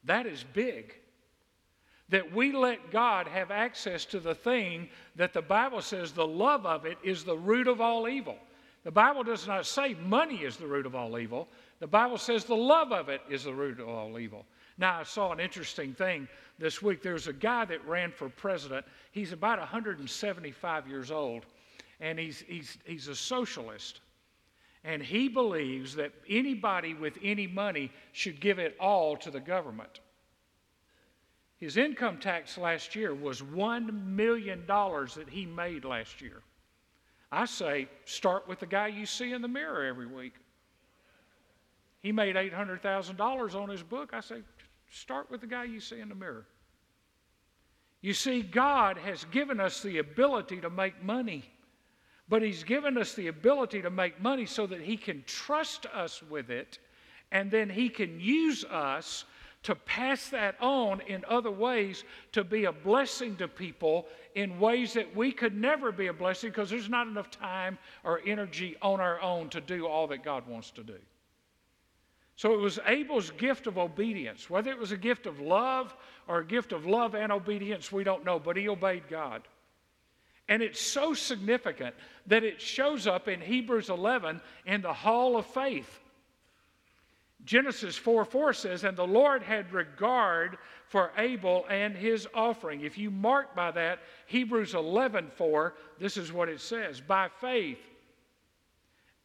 that 0.05 0.27
is 0.27 0.45
big. 0.53 0.95
That 2.09 2.33
we 2.33 2.53
let 2.53 2.91
God 2.91 3.27
have 3.29 3.51
access 3.51 4.05
to 4.07 4.21
the 4.21 4.35
thing 4.35 4.89
that 5.17 5.33
the 5.33 5.43
Bible 5.43 5.83
says 5.83 6.13
the 6.13 6.27
love 6.27 6.67
of 6.67 6.87
it 6.87 6.99
is 7.03 7.25
the 7.25 7.37
root 7.37 7.69
of 7.69 7.81
all 7.81 8.09
evil. 8.09 8.37
The 8.87 8.93
Bible 8.93 9.25
does 9.25 9.49
not 9.49 9.67
say 9.67 9.95
money 9.95 10.45
is 10.45 10.57
the 10.57 10.69
root 10.69 10.87
of 10.87 10.95
all 10.95 11.19
evil. 11.19 11.49
The 11.81 11.89
Bible 11.89 12.19
says 12.19 12.45
the 12.45 12.55
love 12.55 12.93
of 12.93 13.09
it 13.09 13.21
is 13.29 13.43
the 13.43 13.53
root 13.53 13.81
of 13.81 13.89
all 13.89 14.17
evil. 14.17 14.47
Now, 14.79 15.01
I 15.01 15.03
saw 15.03 15.33
an 15.33 15.41
interesting 15.41 15.93
thing 15.93 16.29
this 16.61 16.81
week. 16.81 17.03
There's 17.03 17.27
a 17.27 17.33
guy 17.33 17.65
that 17.65 17.85
ran 17.85 18.13
for 18.13 18.29
president. 18.29 18.87
He's 19.11 19.33
about 19.33 19.59
175 19.59 20.87
years 20.87 21.11
old, 21.11 21.47
and 21.99 22.17
he's, 22.17 22.45
he's, 22.47 22.79
he's 22.85 23.09
a 23.09 23.17
socialist. 23.17 24.03
And 24.85 25.03
he 25.03 25.27
believes 25.27 25.97
that 25.97 26.13
anybody 26.29 26.95
with 26.95 27.19
any 27.25 27.49
money 27.49 27.91
should 28.13 28.41
give 28.41 28.61
it 28.61 28.77
all 28.79 29.17
to 29.17 29.33
the 29.33 29.41
government. 29.41 29.99
His 31.57 31.77
income 31.77 32.19
tax 32.19 32.57
last 32.57 32.95
year 32.95 33.13
was 33.13 33.43
$1 33.43 34.07
million 34.07 34.63
that 34.65 35.27
he 35.29 35.45
made 35.45 35.85
last 35.85 36.21
year. 36.21 36.41
I 37.31 37.45
say, 37.47 37.89
start 38.05 38.47
with 38.49 38.61
the 38.61 38.67
guy 38.67 38.89
you 38.89 39.07
see 39.07 39.33
in 39.33 39.43
the 39.43 39.49
mirror 39.49 39.85
every 39.85 40.07
week. 40.07 40.35
He 42.03 42.13
made 42.13 42.37
$800,000 42.37 43.55
on 43.55 43.69
his 43.69 43.83
book. 43.83 44.11
I 44.13 44.21
say, 44.21 44.43
start 44.91 45.31
with 45.31 45.41
the 45.41 45.47
guy 45.47 45.65
you 45.65 45.81
see 45.81 46.01
in 46.01 46.09
the 46.09 46.15
mirror. 46.15 46.47
You 48.01 48.13
see, 48.13 48.43
God 48.43 48.99
has 48.99 49.25
given 49.27 49.59
us 49.59 49.83
the 49.83 49.99
ability 49.99 50.61
to 50.61 50.71
make 50.71 51.03
money, 51.03 51.45
but 52.29 52.43
He's 52.43 52.63
given 52.63 52.97
us 52.97 53.15
the 53.15 53.27
ability 53.27 53.83
to 53.83 53.91
make 53.91 54.21
money 54.21 54.47
so 54.47 54.67
that 54.69 54.81
He 54.81 54.97
can 54.97 55.25
trust 55.27 55.87
us 55.87 56.23
with 56.23 56.51
it, 56.51 56.79
and 57.33 57.51
then 57.51 57.69
He 57.69 57.89
can 57.89 58.21
use 58.21 58.65
us 58.65 59.25
to 59.67 59.75
pass 59.75 60.29
that 60.29 60.55
on 60.61 61.01
in 61.09 61.25
other 61.29 61.51
ways 61.51 62.05
to 62.31 62.45
be 62.45 62.67
a 62.67 62.73
blessing 62.73 63.35
to 63.35 63.49
people 63.49 64.07
in 64.37 64.61
ways 64.61 64.93
that 64.93 65.17
we 65.17 65.33
could 65.33 65.57
never 65.57 65.91
be 65.91 66.07
a 66.07 66.13
blessing 66.13 66.51
because 66.51 66.71
there's 66.71 66.89
not 66.89 67.09
enough 67.09 67.33
time 67.33 67.77
or 68.05 68.21
energy 68.25 68.77
on 68.81 69.01
our 69.01 69.21
own 69.21 69.49
to 69.49 69.61
do 69.61 69.85
all 69.85 70.07
that 70.07 70.23
God 70.23 70.47
wants 70.47 70.71
to 70.71 70.85
do. 70.85 70.95
So 72.37 72.55
it 72.55 72.61
was 72.61 72.79
Abel's 72.87 73.31
gift 73.31 73.67
of 73.67 73.77
obedience. 73.77 74.49
Whether 74.49 74.71
it 74.71 74.79
was 74.79 74.93
a 74.93 74.97
gift 74.97 75.27
of 75.27 75.41
love 75.41 75.97
or 76.29 76.39
a 76.39 76.47
gift 76.47 76.73
of 76.73 76.87
love 76.87 77.17
and 77.17 77.33
obedience, 77.33 77.91
we 77.91 78.05
don't 78.05 78.25
know, 78.25 78.39
but 78.39 78.57
he 78.57 78.69
obeyed 78.69 79.09
God. 79.11 79.43
And 80.49 80.63
it's 80.63 80.81
so 80.81 81.13
significant 81.13 81.97
that 82.29 82.45
it 82.45 82.61
shows 82.61 83.09
up 83.09 83.27
in 83.27 83.41
Hebrews 83.41 83.91
11 83.91 84.41
in 84.65 84.81
the 84.81 84.93
hall 84.93 85.37
of 85.37 85.45
faith. 85.47 85.99
Genesis 87.47 87.97
4 87.97 88.25
4 88.25 88.53
says, 88.53 88.85
And 88.85 88.97
the 88.97 89.07
Lord 89.07 89.43
had 89.43 89.73
regard 89.73 90.59
for 90.89 91.13
Abel 91.17 91.65
and 91.71 91.97
his 91.97 92.27
offering. 92.35 92.81
If 92.81 92.99
you 92.99 93.11
mark 93.11 93.55
by 93.55 93.71
that, 93.71 94.01
Hebrews 94.27 94.75
11 94.75 95.31
4, 95.31 95.75
this 95.99 96.17
is 96.17 96.33
what 96.33 96.49
it 96.49 96.61
says 96.61 97.01
By 97.01 97.29
faith, 97.41 97.79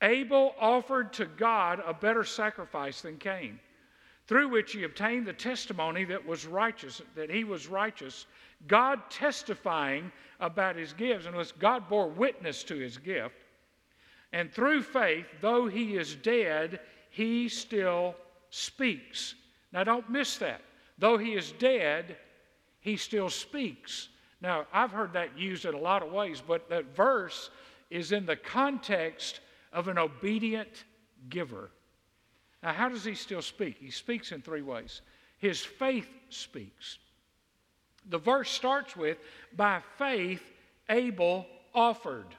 Abel 0.03 0.55
offered 0.59 1.11
to 1.13 1.25
God 1.25 1.81
a 1.85 1.93
better 1.93 2.23
sacrifice 2.23 3.01
than 3.01 3.17
Cain, 3.17 3.59
through 4.27 4.49
which 4.49 4.71
he 4.73 4.83
obtained 4.83 5.25
the 5.25 5.33
testimony 5.33 6.05
that 6.05 6.25
was 6.25 6.45
righteous, 6.45 7.01
that 7.15 7.29
he 7.29 7.43
was 7.43 7.67
righteous, 7.67 8.27
God 8.67 8.99
testifying 9.09 10.11
about 10.39 10.75
his 10.75 10.93
gifts, 10.93 11.25
unless 11.25 11.51
God 11.51 11.89
bore 11.89 12.07
witness 12.07 12.63
to 12.65 12.75
his 12.75 12.97
gift. 12.97 13.35
And 14.33 14.51
through 14.51 14.83
faith, 14.83 15.25
though 15.41 15.67
he 15.67 15.97
is 15.97 16.15
dead, 16.15 16.79
he 17.11 17.49
still 17.49 18.15
speaks. 18.49 19.35
Now, 19.71 19.83
don't 19.83 20.09
miss 20.09 20.37
that. 20.37 20.61
Though 20.97 21.17
he 21.17 21.33
is 21.33 21.51
dead, 21.53 22.17
he 22.79 22.97
still 22.97 23.29
speaks. 23.29 24.09
Now, 24.41 24.65
I've 24.73 24.91
heard 24.91 25.13
that 25.13 25.37
used 25.37 25.65
in 25.65 25.73
a 25.73 25.79
lot 25.79 26.01
of 26.01 26.11
ways, 26.11 26.41
but 26.45 26.69
that 26.69 26.95
verse 26.95 27.51
is 27.89 28.11
in 28.11 28.25
the 28.25 28.35
context 28.35 29.41
of 29.71 29.87
an 29.87 29.97
obedient 29.97 30.85
giver. 31.29 31.69
Now, 32.63 32.73
how 32.73 32.89
does 32.89 33.03
he 33.03 33.15
still 33.15 33.41
speak? 33.41 33.77
He 33.77 33.91
speaks 33.91 34.31
in 34.31 34.41
three 34.41 34.61
ways. 34.61 35.01
His 35.37 35.61
faith 35.61 36.09
speaks. 36.29 36.97
The 38.09 38.17
verse 38.17 38.49
starts 38.49 38.95
with, 38.95 39.17
By 39.55 39.81
faith, 39.97 40.43
Abel 40.89 41.45
offered. 41.73 42.35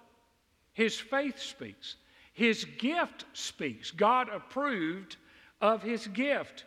His 0.73 0.99
faith 0.99 1.39
speaks. 1.39 1.97
His 2.33 2.65
gift 2.79 3.25
speaks. 3.33 3.91
God 3.91 4.29
approved 4.29 5.17
of 5.61 5.83
his 5.83 6.07
gift. 6.09 6.65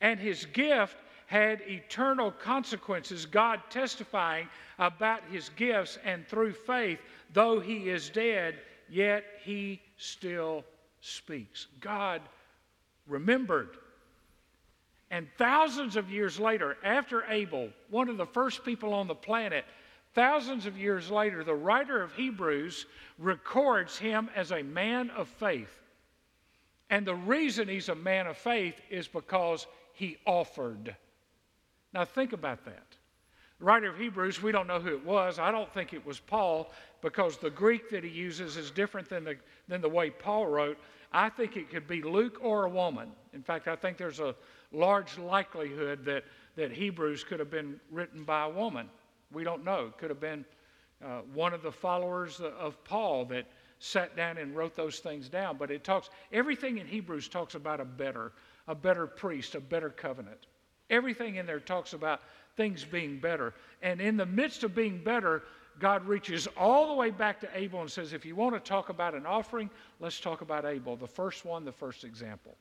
And 0.00 0.20
his 0.20 0.44
gift 0.46 0.96
had 1.26 1.62
eternal 1.62 2.30
consequences. 2.30 3.26
God 3.26 3.60
testifying 3.70 4.48
about 4.78 5.22
his 5.30 5.48
gifts, 5.50 5.98
and 6.04 6.26
through 6.26 6.52
faith, 6.52 7.00
though 7.32 7.58
he 7.58 7.88
is 7.88 8.10
dead, 8.10 8.56
yet 8.88 9.24
he 9.42 9.80
still 9.96 10.64
speaks. 11.00 11.66
God 11.80 12.22
remembered. 13.06 13.78
And 15.10 15.28
thousands 15.38 15.96
of 15.96 16.10
years 16.10 16.38
later, 16.38 16.76
after 16.82 17.24
Abel, 17.28 17.70
one 17.90 18.08
of 18.08 18.16
the 18.16 18.26
first 18.26 18.64
people 18.64 18.92
on 18.92 19.06
the 19.06 19.14
planet, 19.14 19.64
Thousands 20.16 20.64
of 20.64 20.78
years 20.78 21.10
later, 21.10 21.44
the 21.44 21.54
writer 21.54 22.02
of 22.02 22.14
Hebrews 22.14 22.86
records 23.18 23.98
him 23.98 24.30
as 24.34 24.50
a 24.50 24.62
man 24.62 25.10
of 25.10 25.28
faith. 25.28 25.82
And 26.88 27.06
the 27.06 27.14
reason 27.14 27.68
he's 27.68 27.90
a 27.90 27.94
man 27.94 28.26
of 28.26 28.38
faith 28.38 28.80
is 28.88 29.06
because 29.06 29.66
he 29.92 30.16
offered. 30.24 30.96
Now, 31.92 32.06
think 32.06 32.32
about 32.32 32.64
that. 32.64 32.86
The 33.58 33.66
writer 33.66 33.90
of 33.90 33.98
Hebrews, 33.98 34.42
we 34.42 34.52
don't 34.52 34.66
know 34.66 34.80
who 34.80 34.94
it 34.94 35.04
was. 35.04 35.38
I 35.38 35.50
don't 35.50 35.70
think 35.74 35.92
it 35.92 36.06
was 36.06 36.18
Paul 36.18 36.72
because 37.02 37.36
the 37.36 37.50
Greek 37.50 37.90
that 37.90 38.02
he 38.02 38.08
uses 38.08 38.56
is 38.56 38.70
different 38.70 39.10
than 39.10 39.22
the, 39.22 39.36
than 39.68 39.82
the 39.82 39.88
way 39.90 40.08
Paul 40.08 40.46
wrote. 40.46 40.78
I 41.12 41.28
think 41.28 41.58
it 41.58 41.68
could 41.68 41.86
be 41.86 42.00
Luke 42.00 42.38
or 42.40 42.64
a 42.64 42.70
woman. 42.70 43.10
In 43.34 43.42
fact, 43.42 43.68
I 43.68 43.76
think 43.76 43.98
there's 43.98 44.20
a 44.20 44.34
large 44.72 45.18
likelihood 45.18 46.06
that, 46.06 46.24
that 46.56 46.72
Hebrews 46.72 47.22
could 47.22 47.38
have 47.38 47.50
been 47.50 47.78
written 47.90 48.24
by 48.24 48.44
a 48.46 48.50
woman. 48.50 48.88
We 49.32 49.44
don't 49.44 49.64
know. 49.64 49.86
It 49.86 49.98
could 49.98 50.10
have 50.10 50.20
been 50.20 50.44
uh, 51.04 51.20
one 51.34 51.52
of 51.52 51.62
the 51.62 51.72
followers 51.72 52.40
of 52.40 52.82
Paul 52.84 53.24
that 53.26 53.46
sat 53.78 54.16
down 54.16 54.38
and 54.38 54.56
wrote 54.56 54.76
those 54.76 54.98
things 55.00 55.28
down. 55.28 55.56
But 55.56 55.70
it 55.70 55.84
talks, 55.84 56.10
everything 56.32 56.78
in 56.78 56.86
Hebrews 56.86 57.28
talks 57.28 57.54
about 57.54 57.80
a 57.80 57.84
better, 57.84 58.32
a 58.68 58.74
better 58.74 59.06
priest, 59.06 59.54
a 59.54 59.60
better 59.60 59.90
covenant. 59.90 60.46
Everything 60.88 61.36
in 61.36 61.46
there 61.46 61.60
talks 61.60 61.92
about 61.92 62.20
things 62.56 62.84
being 62.84 63.18
better. 63.18 63.54
And 63.82 64.00
in 64.00 64.16
the 64.16 64.26
midst 64.26 64.64
of 64.64 64.74
being 64.74 65.02
better, 65.02 65.42
God 65.78 66.06
reaches 66.06 66.48
all 66.56 66.88
the 66.88 66.94
way 66.94 67.10
back 67.10 67.40
to 67.40 67.48
Abel 67.54 67.82
and 67.82 67.90
says, 67.90 68.12
if 68.12 68.24
you 68.24 68.34
want 68.34 68.54
to 68.54 68.60
talk 68.60 68.88
about 68.88 69.14
an 69.14 69.26
offering, 69.26 69.68
let's 70.00 70.20
talk 70.20 70.40
about 70.40 70.64
Abel, 70.64 70.96
the 70.96 71.06
first 71.06 71.44
one, 71.44 71.64
the 71.64 71.72
first 71.72 72.04
example. 72.04 72.54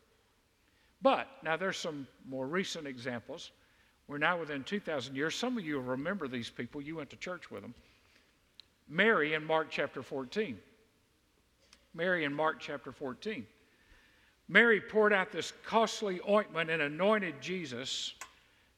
But 1.01 1.27
now 1.43 1.55
there's 1.55 1.77
some 1.77 2.07
more 2.27 2.47
recent 2.47 2.87
examples. 2.87 3.51
We're 4.07 4.17
now 4.19 4.39
within 4.39 4.63
2,000 4.63 5.15
years. 5.15 5.35
Some 5.35 5.57
of 5.57 5.65
you 5.65 5.75
will 5.75 5.83
remember 5.83 6.27
these 6.27 6.49
people. 6.49 6.81
You 6.81 6.97
went 6.97 7.09
to 7.09 7.15
church 7.15 7.49
with 7.49 7.61
them. 7.61 7.73
Mary 8.87 9.33
in 9.33 9.43
Mark 9.43 9.67
chapter 9.71 10.03
14. 10.03 10.57
Mary 11.93 12.23
in 12.23 12.33
Mark 12.33 12.59
chapter 12.59 12.91
14. 12.91 13.45
Mary 14.47 14.79
poured 14.79 15.11
out 15.11 15.31
this 15.31 15.53
costly 15.65 16.19
ointment 16.29 16.69
and 16.69 16.81
anointed 16.81 17.41
Jesus. 17.41 18.13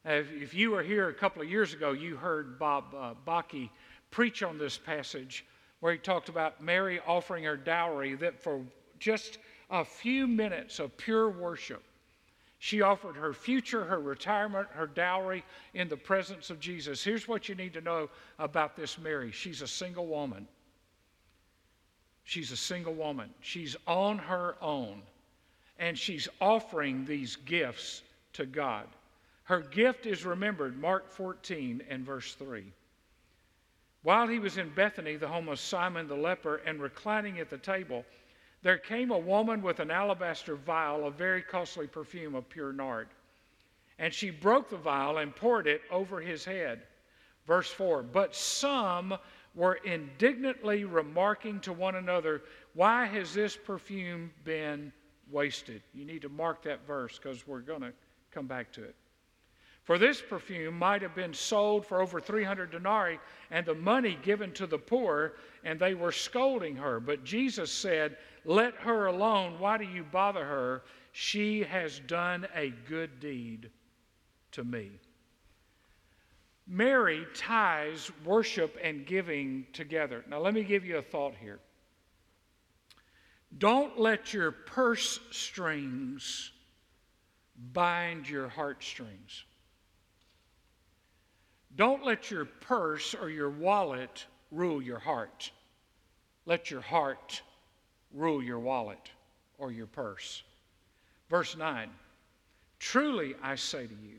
If 0.04 0.54
you 0.54 0.70
were 0.70 0.82
here 0.82 1.10
a 1.10 1.14
couple 1.14 1.42
of 1.42 1.50
years 1.50 1.74
ago, 1.74 1.92
you 1.92 2.16
heard 2.16 2.58
Bob 2.58 2.84
uh, 2.96 3.14
Baki 3.26 3.68
preach 4.10 4.42
on 4.42 4.56
this 4.56 4.78
passage 4.78 5.44
where 5.80 5.92
he 5.92 5.98
talked 5.98 6.30
about 6.30 6.62
Mary 6.62 7.00
offering 7.06 7.44
her 7.44 7.56
dowry 7.56 8.14
that 8.14 8.42
for 8.42 8.62
just 8.98 9.38
a 9.70 9.84
few 9.84 10.26
minutes 10.26 10.78
of 10.78 10.96
pure 10.96 11.28
worship, 11.28 11.82
she 12.58 12.82
offered 12.82 13.16
her 13.16 13.32
future, 13.32 13.84
her 13.84 14.00
retirement, 14.00 14.68
her 14.72 14.86
dowry 14.86 15.44
in 15.74 15.88
the 15.88 15.96
presence 15.96 16.50
of 16.50 16.58
Jesus. 16.58 17.04
Here's 17.04 17.28
what 17.28 17.48
you 17.48 17.54
need 17.54 17.72
to 17.74 17.80
know 17.80 18.10
about 18.38 18.76
this 18.76 18.98
Mary 18.98 19.30
she's 19.30 19.62
a 19.62 19.68
single 19.68 20.06
woman. 20.06 20.46
She's 22.24 22.52
a 22.52 22.56
single 22.56 22.94
woman. 22.94 23.30
She's 23.40 23.74
on 23.86 24.18
her 24.18 24.56
own, 24.60 25.02
and 25.78 25.98
she's 25.98 26.28
offering 26.40 27.06
these 27.06 27.36
gifts 27.36 28.02
to 28.34 28.44
God. 28.44 28.86
Her 29.44 29.60
gift 29.60 30.04
is 30.04 30.26
remembered, 30.26 30.78
Mark 30.78 31.10
14 31.10 31.82
and 31.88 32.04
verse 32.04 32.34
3. 32.34 32.70
While 34.02 34.28
he 34.28 34.38
was 34.38 34.58
in 34.58 34.68
Bethany, 34.74 35.16
the 35.16 35.28
home 35.28 35.48
of 35.48 35.58
Simon 35.58 36.06
the 36.06 36.14
leper, 36.16 36.56
and 36.66 36.82
reclining 36.82 37.38
at 37.38 37.48
the 37.48 37.56
table, 37.56 38.04
there 38.62 38.78
came 38.78 39.10
a 39.10 39.18
woman 39.18 39.62
with 39.62 39.80
an 39.80 39.90
alabaster 39.90 40.56
vial 40.56 41.06
of 41.06 41.14
very 41.14 41.42
costly 41.42 41.86
perfume 41.86 42.34
of 42.34 42.48
pure 42.48 42.72
nard. 42.72 43.08
And 43.98 44.12
she 44.12 44.30
broke 44.30 44.70
the 44.70 44.76
vial 44.76 45.18
and 45.18 45.34
poured 45.34 45.66
it 45.66 45.82
over 45.90 46.20
his 46.20 46.44
head. 46.44 46.82
Verse 47.46 47.70
4 47.70 48.02
But 48.02 48.34
some 48.34 49.16
were 49.54 49.74
indignantly 49.84 50.84
remarking 50.84 51.60
to 51.60 51.72
one 51.72 51.96
another, 51.96 52.42
Why 52.74 53.06
has 53.06 53.34
this 53.34 53.56
perfume 53.56 54.30
been 54.44 54.92
wasted? 55.30 55.82
You 55.94 56.04
need 56.04 56.22
to 56.22 56.28
mark 56.28 56.62
that 56.62 56.86
verse 56.86 57.18
because 57.18 57.46
we're 57.46 57.60
going 57.60 57.80
to 57.80 57.92
come 58.30 58.46
back 58.46 58.72
to 58.72 58.84
it. 58.84 58.94
For 59.88 59.96
this 59.96 60.20
perfume 60.20 60.78
might 60.78 61.00
have 61.00 61.14
been 61.14 61.32
sold 61.32 61.86
for 61.86 62.02
over 62.02 62.20
300 62.20 62.70
denarii 62.70 63.18
and 63.50 63.64
the 63.64 63.74
money 63.74 64.18
given 64.22 64.52
to 64.52 64.66
the 64.66 64.76
poor, 64.76 65.36
and 65.64 65.80
they 65.80 65.94
were 65.94 66.12
scolding 66.12 66.76
her. 66.76 67.00
But 67.00 67.24
Jesus 67.24 67.72
said, 67.72 68.18
Let 68.44 68.74
her 68.74 69.06
alone. 69.06 69.58
Why 69.58 69.78
do 69.78 69.84
you 69.84 70.04
bother 70.04 70.44
her? 70.44 70.82
She 71.12 71.62
has 71.62 72.00
done 72.00 72.46
a 72.54 72.68
good 72.86 73.18
deed 73.18 73.70
to 74.52 74.62
me. 74.62 74.90
Mary 76.66 77.26
ties 77.34 78.10
worship 78.26 78.76
and 78.84 79.06
giving 79.06 79.66
together. 79.72 80.22
Now, 80.28 80.40
let 80.40 80.52
me 80.52 80.64
give 80.64 80.84
you 80.84 80.98
a 80.98 81.02
thought 81.02 81.34
here. 81.40 81.60
Don't 83.56 83.98
let 83.98 84.34
your 84.34 84.52
purse 84.52 85.18
strings 85.30 86.52
bind 87.72 88.28
your 88.28 88.50
heartstrings. 88.50 89.44
Don't 91.78 92.04
let 92.04 92.28
your 92.28 92.44
purse 92.44 93.14
or 93.14 93.30
your 93.30 93.50
wallet 93.50 94.26
rule 94.50 94.82
your 94.82 94.98
heart. 94.98 95.52
Let 96.44 96.72
your 96.72 96.80
heart 96.80 97.40
rule 98.12 98.42
your 98.42 98.58
wallet 98.58 99.10
or 99.58 99.70
your 99.70 99.86
purse. 99.86 100.42
Verse 101.30 101.56
9 101.56 101.88
Truly 102.80 103.36
I 103.40 103.54
say 103.54 103.86
to 103.86 103.94
you, 103.94 104.18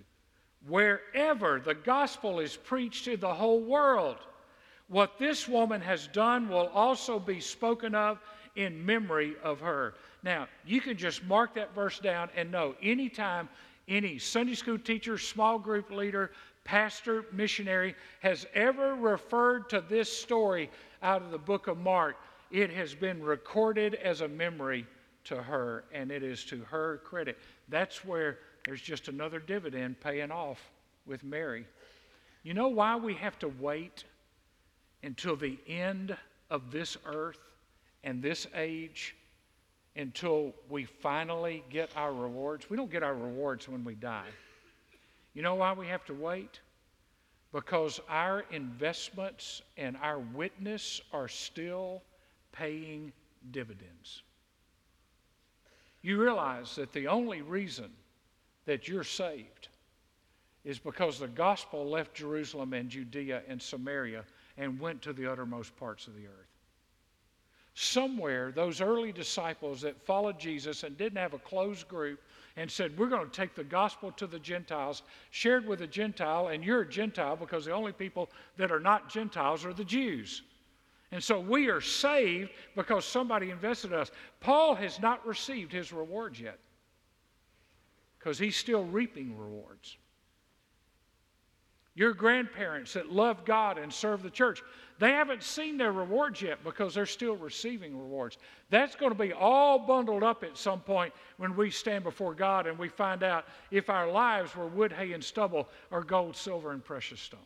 wherever 0.68 1.60
the 1.60 1.76
gospel 1.76 2.40
is 2.40 2.56
preached 2.56 3.04
to 3.06 3.18
the 3.18 3.34
whole 3.34 3.62
world, 3.62 4.18
what 4.88 5.20
this 5.20 5.48
woman 5.48 5.82
has 5.82 6.08
done 6.08 6.48
will 6.48 6.68
also 6.68 7.20
be 7.20 7.42
spoken 7.42 7.94
of 7.94 8.20
in 8.56 8.86
memory 8.86 9.36
of 9.44 9.60
her. 9.60 9.96
Now, 10.24 10.48
you 10.66 10.80
can 10.80 10.98
just 10.98 11.24
mark 11.26 11.56
that 11.56 11.76
verse 11.76 12.00
down 12.00 12.30
and 12.36 12.52
know 12.52 12.76
anytime 12.82 13.50
any 13.90 14.20
Sunday 14.20 14.54
school 14.54 14.78
teacher, 14.78 15.18
small 15.18 15.60
group 15.60 15.92
leader, 15.92 16.32
pastor, 16.70 17.26
missionary 17.32 17.96
has 18.20 18.46
ever 18.54 18.94
referred 18.94 19.68
to 19.68 19.82
this 19.90 20.12
story 20.12 20.70
out 21.02 21.24
of 21.24 21.32
the 21.32 21.38
book 21.38 21.66
of 21.66 21.80
Mark, 21.80 22.16
it 22.52 22.70
has 22.70 22.94
been 22.94 23.24
recorded 23.24 23.96
as 23.96 24.22
a 24.22 24.28
memory 24.28 24.86
to 25.24 25.42
her, 25.42 25.86
and 25.92 26.12
it 26.12 26.22
is 26.22 26.44
to 26.46 26.60
her 26.60 27.02
credit. 27.04 27.40
That's 27.70 28.06
where 28.06 28.38
there's 28.66 28.84
just 28.84 29.08
another 29.08 29.40
dividend 29.40 30.00
paying 30.00 30.30
off 30.30 30.60
with 31.08 31.24
Mary. 31.24 31.66
You 32.44 32.54
know 32.54 32.68
why 32.68 32.96
we 32.98 33.16
have 33.16 33.40
to 33.40 33.48
wait 33.48 34.04
until 35.02 35.36
the 35.36 35.58
end 35.66 36.16
of 36.52 36.70
this 36.70 36.98
earth 37.08 37.40
and 38.04 38.22
this 38.22 38.46
age 38.54 39.16
until 39.96 40.54
we 40.70 40.86
finally 40.86 41.64
get 41.72 41.90
our 41.96 42.14
rewards? 42.14 42.70
We 42.70 42.78
don't 42.78 42.92
get 42.92 43.02
our 43.02 43.16
rewards 43.16 43.68
when 43.68 43.84
we 43.84 43.96
die. 43.96 44.30
You 45.40 45.44
know 45.44 45.56
why 45.56 45.72
we 45.72 45.88
have 45.88 46.04
to 46.08 46.14
wait? 46.14 46.60
Because 47.54 48.02
our 48.10 48.44
investments 48.52 49.62
and 49.78 49.96
our 50.02 50.20
witness 50.20 51.00
are 51.14 51.30
still 51.30 52.04
paying 52.52 53.14
dividends. 53.52 54.24
You 56.02 56.22
realize 56.22 56.76
that 56.76 56.92
the 56.92 57.08
only 57.08 57.42
reason 57.42 57.90
that 58.66 58.90
you're 58.90 59.06
saved 59.06 59.70
is 60.66 60.78
because 60.78 61.20
the 61.20 61.30
gospel 61.30 61.90
left 61.90 62.14
Jerusalem 62.14 62.74
and 62.74 62.90
Judea 62.90 63.44
and 63.48 63.62
Samaria 63.62 64.26
and 64.58 64.78
went 64.78 65.02
to 65.04 65.14
the 65.14 65.32
uttermost 65.32 65.74
parts 65.78 66.06
of 66.08 66.16
the 66.16 66.26
earth. 66.26 66.52
Somewhere, 67.76 68.52
those 68.52 68.82
early 68.82 69.14
disciples 69.14 69.80
that 69.84 70.06
followed 70.06 70.38
Jesus 70.38 70.84
and 70.84 70.98
didn't 70.98 71.18
have 71.18 71.34
a 71.34 71.40
closed 71.40 71.88
group 71.88 72.20
and 72.60 72.70
said, 72.70 72.98
We're 72.98 73.08
going 73.08 73.26
to 73.26 73.32
take 73.32 73.56
the 73.56 73.64
gospel 73.64 74.12
to 74.12 74.28
the 74.28 74.38
Gentiles, 74.38 75.04
shared 75.32 75.66
with 75.66 75.82
a 75.82 75.88
Gentile, 75.88 76.50
and 76.50 76.62
you're 76.62 76.82
a 76.82 76.90
Gentile 76.90 77.38
because 77.38 77.64
the 77.64 77.72
only 77.72 77.94
people 77.94 78.30
that 78.58 78.70
are 78.70 78.82
not 78.82 79.10
Gentiles 79.10 79.66
are 79.66 79.74
the 79.74 79.86
Jews. 79.86 80.42
And 81.14 81.24
so 81.24 81.40
we 81.40 81.70
are 81.70 81.80
saved 81.80 82.52
because 82.76 83.06
somebody 83.06 83.50
invested 83.50 83.94
in 83.94 83.98
us. 83.98 84.12
Paul 84.42 84.76
has 84.76 85.00
not 85.00 85.26
received 85.26 85.72
his 85.72 85.94
rewards 85.94 86.38
yet 86.38 86.60
because 88.20 88.38
he's 88.38 88.58
still 88.58 88.84
reaping 88.84 89.38
rewards. 89.38 89.96
Your 91.96 92.14
grandparents 92.14 92.92
that 92.94 93.10
love 93.10 93.46
God 93.46 93.78
and 93.78 93.92
serve 93.92 94.22
the 94.22 94.30
church, 94.30 94.62
they 95.00 95.12
haven't 95.12 95.44
seen 95.44 95.78
their 95.78 95.94
rewards 95.94 96.42
yet 96.42 96.62
because 96.64 96.94
they're 96.94 97.06
still 97.06 97.38
receiving 97.38 97.98
rewards. 97.98 98.38
That's 98.70 98.96
going 98.96 99.14
to 99.14 99.18
be 99.18 99.32
all 99.32 99.80
bundled 99.80 100.24
up 100.24 100.44
at 100.44 100.58
some 100.58 100.82
point 100.82 101.14
when 101.38 101.56
we 101.56 101.72
stand 101.72 102.04
before 102.04 102.34
God 102.36 102.68
and 102.68 102.78
we 102.78 102.90
find 102.90 103.24
out 103.24 103.46
if 103.72 103.90
our 103.90 104.12
lives 104.12 104.56
were 104.58 104.68
wood, 104.68 104.92
hay, 104.92 105.14
and 105.14 105.24
stubble 105.24 105.70
or 105.90 106.04
gold, 106.04 106.36
silver, 106.36 106.72
and 106.72 106.84
precious 106.84 107.22
stone. 107.22 107.40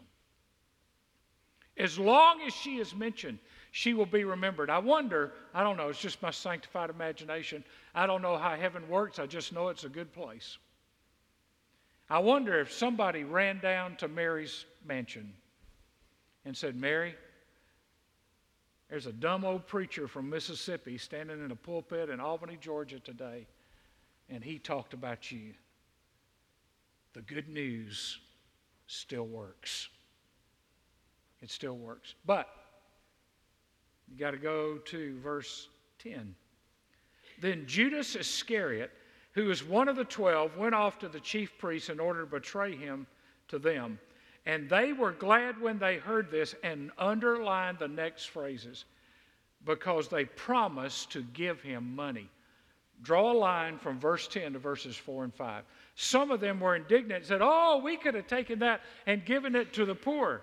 As 1.78 2.00
long 2.00 2.42
as 2.42 2.54
she 2.54 2.78
is 2.78 2.96
mentioned, 2.96 3.38
she 3.70 3.94
will 3.94 4.08
be 4.08 4.24
remembered. 4.24 4.72
I 4.72 4.80
wonder, 4.80 5.34
I 5.54 5.64
don't 5.64 5.78
know, 5.78 5.90
it's 5.90 6.00
just 6.00 6.22
my 6.24 6.32
sanctified 6.32 6.90
imagination. 6.90 7.64
I 7.94 8.08
don't 8.08 8.24
know 8.24 8.38
how 8.38 8.56
heaven 8.56 8.88
works, 8.90 9.20
I 9.20 9.28
just 9.28 9.54
know 9.54 9.70
it's 9.70 9.84
a 9.84 9.90
good 9.90 10.12
place. 10.12 10.58
I 12.10 12.20
wonder 12.20 12.60
if 12.60 12.72
somebody 12.72 13.24
ran 13.24 13.60
down 13.60 13.96
to 13.98 14.08
Mary's 14.08 14.66
mansion 14.86 15.34
and 16.46 16.56
said, 16.56 16.76
Mary, 16.76 17.16
there's 18.94 19.08
a 19.08 19.12
dumb 19.12 19.44
old 19.44 19.66
preacher 19.66 20.08
from 20.08 20.30
Mississippi 20.30 21.00
standing 21.00 21.44
in 21.44 21.50
a 21.50 21.56
pulpit 21.56 22.12
in 22.12 22.20
Albany, 22.20 22.60
Georgia 22.62 23.00
today, 23.00 23.48
and 24.30 24.44
he 24.44 24.60
talked 24.60 24.94
about 24.94 25.32
you. 25.32 25.56
The 27.14 27.24
good 27.24 27.50
news 27.50 28.20
still 28.86 29.26
works. 29.26 29.90
It 31.42 31.50
still 31.50 31.76
works. 31.76 32.14
But 32.28 32.48
you 34.08 34.16
got 34.16 34.30
to 34.30 34.38
go 34.38 34.78
to 34.78 35.20
verse 35.22 35.70
10. 35.98 36.36
Then 37.42 37.64
Judas 37.66 38.16
Iscariot, 38.16 38.92
who 39.32 39.46
was 39.46 39.64
one 39.64 39.88
of 39.88 39.96
the 39.96 40.06
twelve, 40.06 40.56
went 40.56 40.76
off 40.76 41.00
to 41.00 41.10
the 41.10 41.20
chief 41.20 41.58
priests 41.58 41.90
in 41.90 42.00
order 42.00 42.20
to 42.20 42.28
betray 42.28 42.76
him 42.76 43.08
to 43.48 43.58
them. 43.58 43.98
And 44.46 44.70
they 44.70 44.92
were 44.92 45.12
glad 45.12 45.60
when 45.60 45.80
they 45.80 45.98
heard 45.98 46.30
this 46.30 46.54
and 46.64 46.92
underlined 46.98 47.80
the 47.80 47.88
next 47.88 48.26
phrases 48.26 48.86
because 49.66 50.10
they 50.10 50.26
promised 50.26 51.12
to 51.12 51.24
give 51.34 51.62
him 51.62 51.96
money. 51.96 52.30
Draw 53.02 53.32
a 53.32 53.34
line 53.34 53.78
from 53.78 54.00
verse 54.00 54.28
10 54.28 54.54
to 54.54 54.60
verses 54.60 54.96
4 54.96 55.26
and 55.26 55.34
5. 55.34 55.64
Some 55.96 56.32
of 56.32 56.40
them 56.40 56.60
were 56.60 56.76
indignant 56.76 57.20
and 57.20 57.26
said, 57.26 57.42
Oh, 57.42 57.82
we 57.84 57.98
could 57.98 58.16
have 58.16 58.28
taken 58.28 58.60
that 58.60 58.82
and 59.06 59.26
given 59.26 59.56
it 59.56 59.74
to 59.74 59.86
the 59.86 59.96
poor. 59.96 60.42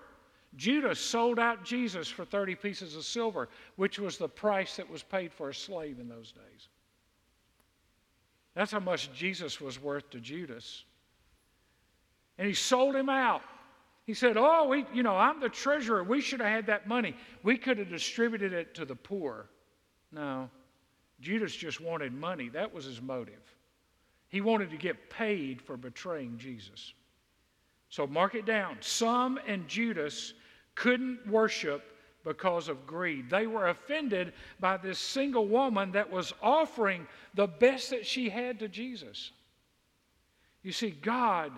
Judas 0.55 0.99
sold 0.99 1.39
out 1.39 1.63
Jesus 1.63 2.07
for 2.07 2.25
30 2.25 2.55
pieces 2.55 2.95
of 2.95 3.05
silver, 3.05 3.49
which 3.77 3.99
was 3.99 4.17
the 4.17 4.27
price 4.27 4.75
that 4.75 4.89
was 4.89 5.01
paid 5.01 5.31
for 5.31 5.49
a 5.49 5.53
slave 5.53 5.99
in 5.99 6.09
those 6.09 6.31
days. 6.31 6.67
That's 8.53 8.71
how 8.71 8.79
much 8.79 9.13
Jesus 9.13 9.61
was 9.61 9.81
worth 9.81 10.09
to 10.09 10.19
Judas. 10.19 10.83
And 12.37 12.47
he 12.47 12.53
sold 12.53 12.95
him 12.95 13.07
out. 13.07 13.43
He 14.05 14.13
said, 14.13 14.35
Oh, 14.37 14.67
we, 14.67 14.85
you 14.93 15.03
know, 15.03 15.15
I'm 15.15 15.39
the 15.39 15.49
treasurer. 15.49 16.03
We 16.03 16.21
should 16.21 16.39
have 16.39 16.49
had 16.49 16.65
that 16.67 16.87
money. 16.87 17.15
We 17.43 17.57
could 17.57 17.77
have 17.77 17.89
distributed 17.89 18.53
it 18.53 18.73
to 18.75 18.85
the 18.85 18.95
poor. 18.95 19.49
No. 20.11 20.49
Judas 21.21 21.55
just 21.55 21.79
wanted 21.79 22.13
money. 22.13 22.49
That 22.49 22.73
was 22.73 22.85
his 22.85 23.01
motive. 23.01 23.41
He 24.29 24.41
wanted 24.41 24.71
to 24.71 24.77
get 24.77 25.09
paid 25.09 25.61
for 25.61 25.77
betraying 25.77 26.37
Jesus. 26.37 26.93
So 27.89 28.07
mark 28.07 28.35
it 28.35 28.45
down. 28.45 28.77
Some 28.79 29.39
and 29.45 29.67
Judas 29.67 30.33
couldn't 30.75 31.27
worship 31.27 31.83
because 32.23 32.69
of 32.69 32.87
greed. 32.87 33.29
They 33.29 33.47
were 33.47 33.67
offended 33.67 34.33
by 34.59 34.77
this 34.77 34.99
single 34.99 35.47
woman 35.47 35.91
that 35.91 36.09
was 36.09 36.33
offering 36.41 37.07
the 37.33 37.47
best 37.47 37.89
that 37.89 38.05
she 38.05 38.29
had 38.29 38.59
to 38.59 38.67
Jesus. 38.67 39.31
You 40.63 40.71
see, 40.71 40.91
God 40.91 41.51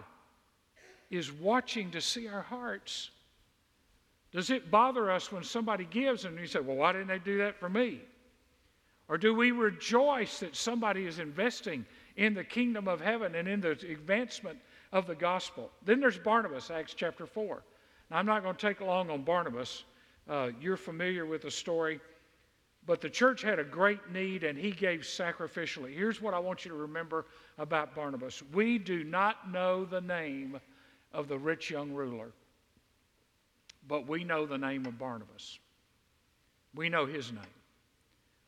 is 1.14 1.32
watching 1.32 1.92
to 1.92 2.02
see 2.02 2.28
our 2.28 2.42
hearts. 2.42 3.12
Does 4.32 4.50
it 4.50 4.72
bother 4.72 5.12
us 5.12 5.32
when 5.32 5.44
somebody 5.44 5.86
gives 5.86 6.26
and 6.26 6.38
you 6.40 6.48
say, 6.48 6.60
Well, 6.60 6.78
why 6.78 6.92
didn't 6.92 7.08
they 7.08 7.20
do 7.20 7.38
that 7.38 7.60
for 7.60 7.70
me? 7.70 8.02
Or 9.08 9.18
do 9.18 9.34
we 9.34 9.52
rejoice 9.52 10.40
that 10.40 10.56
somebody 10.56 11.06
is 11.06 11.20
investing 11.20 11.86
in 12.16 12.34
the 12.34 12.44
kingdom 12.44 12.88
of 12.88 13.00
heaven 13.00 13.36
and 13.36 13.48
in 13.48 13.62
the 13.62 13.72
advancement 13.72 14.58
of 14.92 15.06
the 15.06 15.14
gospel? 15.14 15.70
Then 15.86 16.00
there's 16.00 16.18
Barnabas, 16.18 16.72
Acts 16.72 16.96
chapter 16.96 17.28
4. 17.28 17.62
Now, 18.10 18.18
I'm 18.18 18.26
not 18.26 18.42
going 18.42 18.56
to 18.56 18.68
take 18.68 18.82
long 18.82 19.12
on 19.12 19.22
Barnabas. 19.24 19.84
Uh, 20.28 20.50
you're 20.60 20.78
familiar 20.78 21.26
with 21.26 21.44
the 21.44 21.52
story. 21.52 22.00
But 22.86 23.02
the 23.02 23.10
church 23.10 23.42
had 23.42 23.60
a 23.60 23.64
great 23.64 24.12
need 24.12 24.44
and 24.44 24.58
he 24.58 24.72
gave 24.72 25.02
sacrificially. 25.02 25.94
Here's 25.94 26.22
what 26.22 26.34
I 26.34 26.40
want 26.40 26.66
you 26.66 26.72
to 26.72 26.78
remember 26.78 27.26
about 27.58 27.94
Barnabas 27.94 28.42
we 28.52 28.78
do 28.78 29.04
not 29.04 29.52
know 29.52 29.86
the 29.86 30.02
name 30.02 30.60
of 31.14 31.28
the 31.28 31.38
rich 31.38 31.70
young 31.70 31.92
ruler, 31.92 32.32
but 33.88 34.08
we 34.08 34.24
know 34.24 34.46
the 34.46 34.58
name 34.58 34.86
of 34.86 34.98
Barnabas. 34.98 35.60
We 36.74 36.90
know 36.90 37.06
his 37.06 37.32
name. 37.32 37.44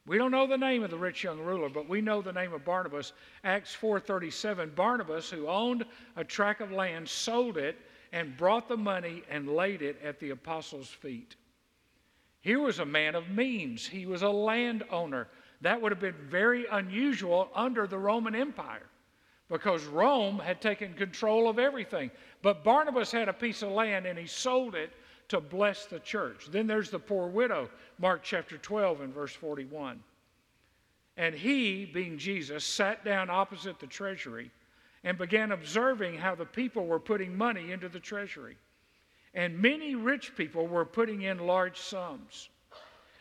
We 0.07 0.17
don't 0.17 0.31
know 0.31 0.45
the 0.45 0.57
name 0.57 0.83
of 0.83 0.91
the 0.91 0.97
rich 0.97 1.23
young 1.23 1.39
ruler, 1.39 1.67
but 1.67 1.89
we 1.89 1.99
know 1.99 2.21
the 2.21 2.33
name 2.33 2.53
of 2.53 2.63
Barnabas. 2.63 3.13
Acts 3.43 3.75
4:37 3.75 4.75
Barnabas, 4.75 5.29
who 5.29 5.47
owned 5.47 5.85
a 6.15 6.23
tract 6.23 6.61
of 6.61 6.71
land, 6.71 7.09
sold 7.09 7.57
it 7.57 7.77
and 8.11 8.37
brought 8.37 8.67
the 8.67 8.77
money 8.77 9.23
and 9.29 9.49
laid 9.49 9.81
it 9.81 9.99
at 10.01 10.19
the 10.19 10.29
apostles' 10.29 10.89
feet. 10.89 11.35
Here 12.41 12.59
was 12.59 12.77
a 12.77 12.85
man 12.85 13.15
of 13.15 13.29
means. 13.29 13.87
He 13.87 14.05
was 14.05 14.21
a 14.21 14.29
landowner. 14.29 15.27
That 15.61 15.81
would 15.81 15.91
have 15.91 15.99
been 15.99 16.13
very 16.13 16.67
unusual 16.67 17.49
under 17.55 17.87
the 17.87 17.97
Roman 17.97 18.35
Empire 18.35 18.87
because 19.49 19.83
Rome 19.85 20.39
had 20.39 20.61
taken 20.61 20.93
control 20.93 21.47
of 21.49 21.59
everything. 21.59 22.11
But 22.41 22.63
Barnabas 22.63 23.11
had 23.11 23.29
a 23.29 23.33
piece 23.33 23.61
of 23.61 23.71
land 23.71 24.05
and 24.05 24.17
he 24.17 24.27
sold 24.27 24.75
it 24.75 24.91
to 25.29 25.39
bless 25.39 25.85
the 25.85 25.99
church. 25.99 26.47
Then 26.51 26.67
there's 26.67 26.89
the 26.89 26.99
poor 26.99 27.27
widow, 27.27 27.69
Mark 27.99 28.21
chapter 28.23 28.57
12 28.57 29.01
and 29.01 29.13
verse 29.13 29.33
41. 29.33 30.01
And 31.17 31.33
he, 31.33 31.85
being 31.85 32.17
Jesus, 32.17 32.65
sat 32.65 33.05
down 33.05 33.29
opposite 33.29 33.79
the 33.79 33.87
treasury 33.87 34.51
and 35.03 35.17
began 35.17 35.51
observing 35.51 36.17
how 36.17 36.35
the 36.35 36.45
people 36.45 36.87
were 36.87 36.99
putting 36.99 37.37
money 37.37 37.71
into 37.71 37.87
the 37.87 37.99
treasury. 37.99 38.57
And 39.33 39.59
many 39.59 39.95
rich 39.95 40.35
people 40.35 40.67
were 40.67 40.85
putting 40.85 41.23
in 41.23 41.39
large 41.39 41.77
sums. 41.77 42.49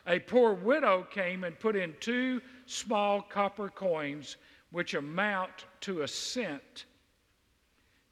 A 0.07 0.19
poor 0.19 0.55
widow 0.55 1.07
came 1.11 1.45
and 1.45 1.59
put 1.59 1.77
in 1.77 1.95
two 2.01 2.41
small 2.67 3.23
copper 3.23 3.69
coins, 3.69 4.37
which 4.75 4.95
amount 4.95 5.67
to 5.81 6.03
a 6.03 6.09
cent. 6.09 6.87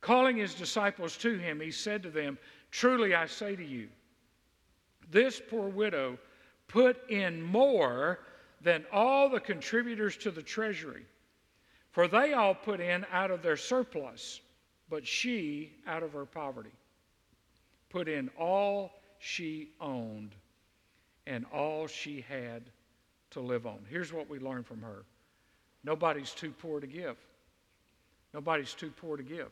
Calling 0.01 0.37
his 0.37 0.55
disciples 0.55 1.17
to 1.17 1.37
him, 1.37 1.59
he 1.59 1.73
said 1.73 2.05
to 2.05 2.09
them, 2.09 2.39
Truly 2.71 3.17
I 3.17 3.27
say 3.27 3.57
to 3.57 3.65
you, 3.65 3.89
this 5.11 5.43
poor 5.51 5.69
widow 5.69 6.21
put 6.69 7.11
in 7.11 7.43
more 7.43 8.21
than 8.61 8.85
all 8.93 9.29
the 9.29 9.41
contributors 9.41 10.17
to 10.19 10.31
the 10.31 10.41
treasury, 10.41 11.05
for 11.91 12.07
they 12.07 12.33
all 12.33 12.55
put 12.55 12.79
in 12.79 13.05
out 13.11 13.33
of 13.33 13.43
their 13.43 13.57
surplus, 13.57 14.41
but 14.89 15.05
she, 15.05 15.73
out 15.89 16.05
of 16.05 16.13
her 16.13 16.25
poverty, 16.25 16.71
put 17.91 18.07
in 18.07 18.31
all 18.39 19.03
she 19.19 19.73
owned 19.81 20.37
and 21.27 21.45
all 21.53 21.89
she 21.89 22.21
had 22.21 22.71
to 23.31 23.41
live 23.41 23.67
on. 23.67 23.81
Here's 23.91 24.13
what 24.13 24.31
we 24.31 24.39
learn 24.39 24.63
from 24.63 24.81
her 24.83 25.05
nobody's 25.85 26.33
too 26.33 26.51
poor 26.51 26.81
to 26.81 26.87
give. 26.87 27.17
Nobody's 28.35 28.75
too 28.75 28.91
poor 28.91 29.17
to 29.17 29.23
give. 29.23 29.51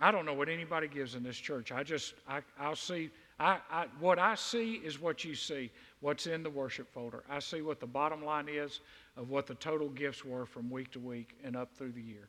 I 0.00 0.10
don't 0.10 0.24
know 0.24 0.32
what 0.32 0.48
anybody 0.48 0.88
gives 0.88 1.14
in 1.14 1.22
this 1.22 1.36
church. 1.36 1.72
I 1.72 1.82
just, 1.82 2.14
I, 2.26 2.40
I'll 2.58 2.74
see, 2.74 3.10
I, 3.38 3.58
I, 3.70 3.84
what 3.98 4.18
I 4.18 4.34
see 4.34 4.74
is 4.76 4.98
what 4.98 5.24
you 5.24 5.34
see, 5.34 5.70
what's 6.00 6.26
in 6.26 6.42
the 6.42 6.48
worship 6.48 6.90
folder. 6.90 7.22
I 7.28 7.38
see 7.38 7.60
what 7.60 7.80
the 7.80 7.86
bottom 7.86 8.24
line 8.24 8.48
is 8.48 8.80
of 9.16 9.28
what 9.28 9.46
the 9.46 9.54
total 9.56 9.90
gifts 9.90 10.24
were 10.24 10.46
from 10.46 10.70
week 10.70 10.90
to 10.92 10.98
week 10.98 11.36
and 11.44 11.54
up 11.54 11.74
through 11.76 11.92
the 11.92 12.00
year. 12.00 12.28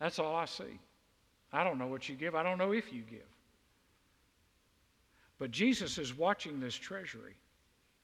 That's 0.00 0.18
all 0.18 0.34
I 0.34 0.46
see. 0.46 0.80
I 1.52 1.62
don't 1.62 1.78
know 1.78 1.86
what 1.86 2.08
you 2.08 2.16
give. 2.16 2.34
I 2.34 2.42
don't 2.42 2.58
know 2.58 2.72
if 2.72 2.92
you 2.92 3.02
give. 3.02 3.20
But 5.38 5.52
Jesus 5.52 5.98
is 5.98 6.16
watching 6.16 6.58
this 6.58 6.74
treasury, 6.74 7.34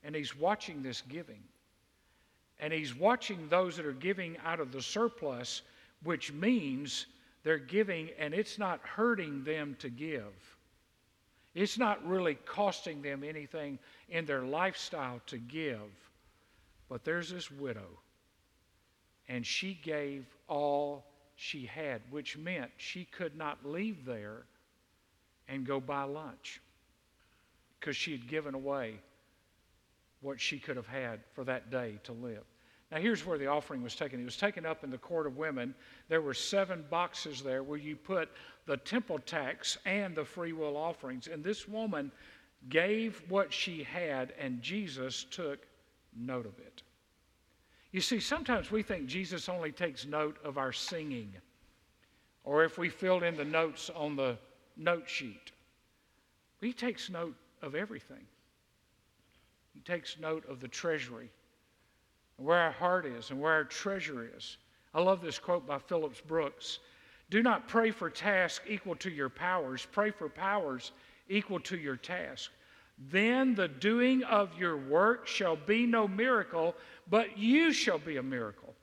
and 0.04 0.14
he's 0.14 0.36
watching 0.36 0.82
this 0.82 1.02
giving. 1.02 1.42
And 2.60 2.72
he's 2.72 2.94
watching 2.94 3.48
those 3.48 3.76
that 3.76 3.86
are 3.86 3.92
giving 3.92 4.36
out 4.44 4.60
of 4.60 4.72
the 4.72 4.82
surplus, 4.82 5.62
which 6.02 6.32
means 6.32 7.06
they're 7.44 7.58
giving 7.58 8.10
and 8.18 8.34
it's 8.34 8.58
not 8.58 8.80
hurting 8.80 9.44
them 9.44 9.76
to 9.78 9.88
give. 9.88 10.32
It's 11.54 11.78
not 11.78 12.06
really 12.06 12.34
costing 12.46 13.02
them 13.02 13.24
anything 13.24 13.78
in 14.08 14.26
their 14.26 14.42
lifestyle 14.42 15.20
to 15.26 15.38
give. 15.38 15.90
But 16.88 17.04
there's 17.04 17.30
this 17.30 17.50
widow, 17.50 17.88
and 19.28 19.44
she 19.44 19.74
gave 19.82 20.24
all 20.48 21.04
she 21.36 21.66
had, 21.66 22.00
which 22.10 22.36
meant 22.36 22.70
she 22.76 23.04
could 23.04 23.36
not 23.36 23.64
leave 23.64 24.04
there 24.04 24.44
and 25.48 25.66
go 25.66 25.80
buy 25.80 26.04
lunch 26.04 26.60
because 27.78 27.96
she 27.96 28.12
had 28.12 28.26
given 28.28 28.54
away 28.54 29.00
what 30.20 30.40
she 30.40 30.58
could 30.58 30.76
have 30.76 30.86
had 30.86 31.20
for 31.32 31.44
that 31.44 31.70
day 31.70 31.98
to 32.04 32.12
live. 32.12 32.44
Now, 32.90 32.98
here's 32.98 33.26
where 33.26 33.36
the 33.36 33.46
offering 33.46 33.82
was 33.82 33.94
taken. 33.94 34.20
It 34.20 34.24
was 34.24 34.36
taken 34.36 34.64
up 34.64 34.82
in 34.82 34.90
the 34.90 34.98
court 34.98 35.26
of 35.26 35.36
women. 35.36 35.74
There 36.08 36.22
were 36.22 36.32
seven 36.32 36.84
boxes 36.88 37.42
there 37.42 37.62
where 37.62 37.78
you 37.78 37.96
put 37.96 38.30
the 38.66 38.78
temple 38.78 39.18
tax 39.18 39.76
and 39.84 40.14
the 40.14 40.24
free 40.24 40.54
will 40.54 40.76
offerings. 40.76 41.28
And 41.28 41.44
this 41.44 41.68
woman 41.68 42.10
gave 42.70 43.22
what 43.28 43.52
she 43.52 43.82
had, 43.82 44.32
and 44.38 44.62
Jesus 44.62 45.26
took 45.30 45.66
note 46.16 46.46
of 46.46 46.58
it. 46.58 46.82
You 47.92 48.00
see, 48.00 48.20
sometimes 48.20 48.70
we 48.70 48.82
think 48.82 49.06
Jesus 49.06 49.48
only 49.48 49.70
takes 49.70 50.06
note 50.06 50.38
of 50.44 50.58
our 50.58 50.72
singing, 50.72 51.32
or 52.44 52.64
if 52.64 52.78
we 52.78 52.88
filled 52.88 53.22
in 53.22 53.36
the 53.36 53.44
notes 53.44 53.90
on 53.94 54.16
the 54.16 54.38
note 54.76 55.08
sheet. 55.08 55.52
He 56.60 56.72
takes 56.72 57.10
note 57.10 57.36
of 57.62 57.74
everything. 57.74 58.26
He 59.78 59.84
takes 59.92 60.18
note 60.18 60.44
of 60.48 60.58
the 60.58 60.66
treasury 60.66 61.30
where 62.36 62.58
our 62.58 62.72
heart 62.72 63.06
is 63.06 63.30
and 63.30 63.40
where 63.40 63.52
our 63.52 63.62
treasure 63.62 64.28
is. 64.36 64.56
I 64.92 65.00
love 65.00 65.20
this 65.20 65.38
quote 65.38 65.68
by 65.68 65.78
Phillips 65.78 66.20
Brooks 66.20 66.80
Do 67.30 67.44
not 67.44 67.68
pray 67.68 67.92
for 67.92 68.10
tasks 68.10 68.64
equal 68.68 68.96
to 68.96 69.08
your 69.08 69.28
powers, 69.28 69.86
pray 69.92 70.10
for 70.10 70.28
powers 70.28 70.90
equal 71.28 71.60
to 71.60 71.76
your 71.76 71.94
task. 71.94 72.50
Then 73.08 73.54
the 73.54 73.68
doing 73.68 74.24
of 74.24 74.58
your 74.58 74.76
work 74.76 75.28
shall 75.28 75.54
be 75.54 75.86
no 75.86 76.08
miracle, 76.08 76.74
but 77.08 77.38
you 77.38 77.72
shall 77.72 78.00
be 78.00 78.16
a 78.16 78.22
miracle. 78.22 78.74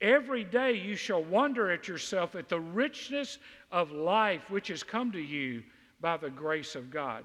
Every 0.00 0.44
day 0.44 0.74
you 0.74 0.94
shall 0.94 1.24
wonder 1.24 1.72
at 1.72 1.88
yourself 1.88 2.36
at 2.36 2.48
the 2.48 2.60
richness 2.60 3.38
of 3.72 3.90
life 3.90 4.48
which 4.48 4.68
has 4.68 4.84
come 4.84 5.10
to 5.10 5.20
you 5.20 5.64
by 6.00 6.18
the 6.18 6.30
grace 6.30 6.76
of 6.76 6.88
God. 6.88 7.24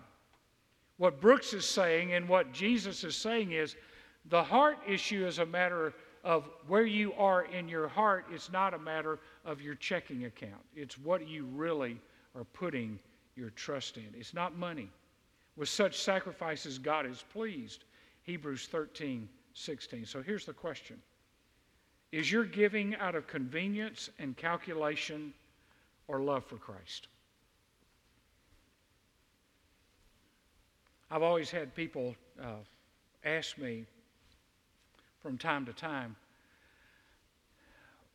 What 0.97 1.19
Brooks 1.19 1.53
is 1.53 1.65
saying 1.65 2.13
and 2.13 2.27
what 2.27 2.53
Jesus 2.53 3.03
is 3.03 3.15
saying 3.15 3.51
is 3.51 3.75
the 4.29 4.43
heart 4.43 4.77
issue 4.87 5.25
is 5.25 5.39
a 5.39 5.45
matter 5.45 5.93
of 6.23 6.49
where 6.67 6.85
you 6.85 7.13
are 7.13 7.43
in 7.45 7.67
your 7.67 7.87
heart. 7.87 8.25
It's 8.31 8.51
not 8.51 8.73
a 8.73 8.79
matter 8.79 9.19
of 9.43 9.61
your 9.61 9.75
checking 9.75 10.25
account. 10.25 10.63
It's 10.75 10.97
what 10.97 11.27
you 11.27 11.45
really 11.45 11.99
are 12.35 12.45
putting 12.45 12.99
your 13.35 13.51
trust 13.51 13.97
in. 13.97 14.07
It's 14.17 14.33
not 14.33 14.57
money. 14.57 14.89
With 15.55 15.69
such 15.69 16.01
sacrifices, 16.01 16.79
God 16.79 17.05
is 17.05 17.23
pleased. 17.31 17.85
Hebrews 18.23 18.67
13 18.71 19.29
16. 19.57 20.05
So 20.05 20.21
here's 20.21 20.45
the 20.45 20.53
question 20.53 20.97
Is 22.11 22.31
your 22.31 22.43
giving 22.43 22.95
out 22.95 23.15
of 23.15 23.27
convenience 23.27 24.09
and 24.19 24.35
calculation 24.35 25.33
or 26.07 26.21
love 26.21 26.43
for 26.45 26.57
Christ? 26.57 27.07
I've 31.11 31.23
always 31.23 31.51
had 31.51 31.75
people 31.75 32.15
uh, 32.41 32.63
ask 33.23 33.57
me 33.57 33.85
from 35.21 35.37
time 35.37 35.65
to 35.65 35.73
time, 35.73 36.15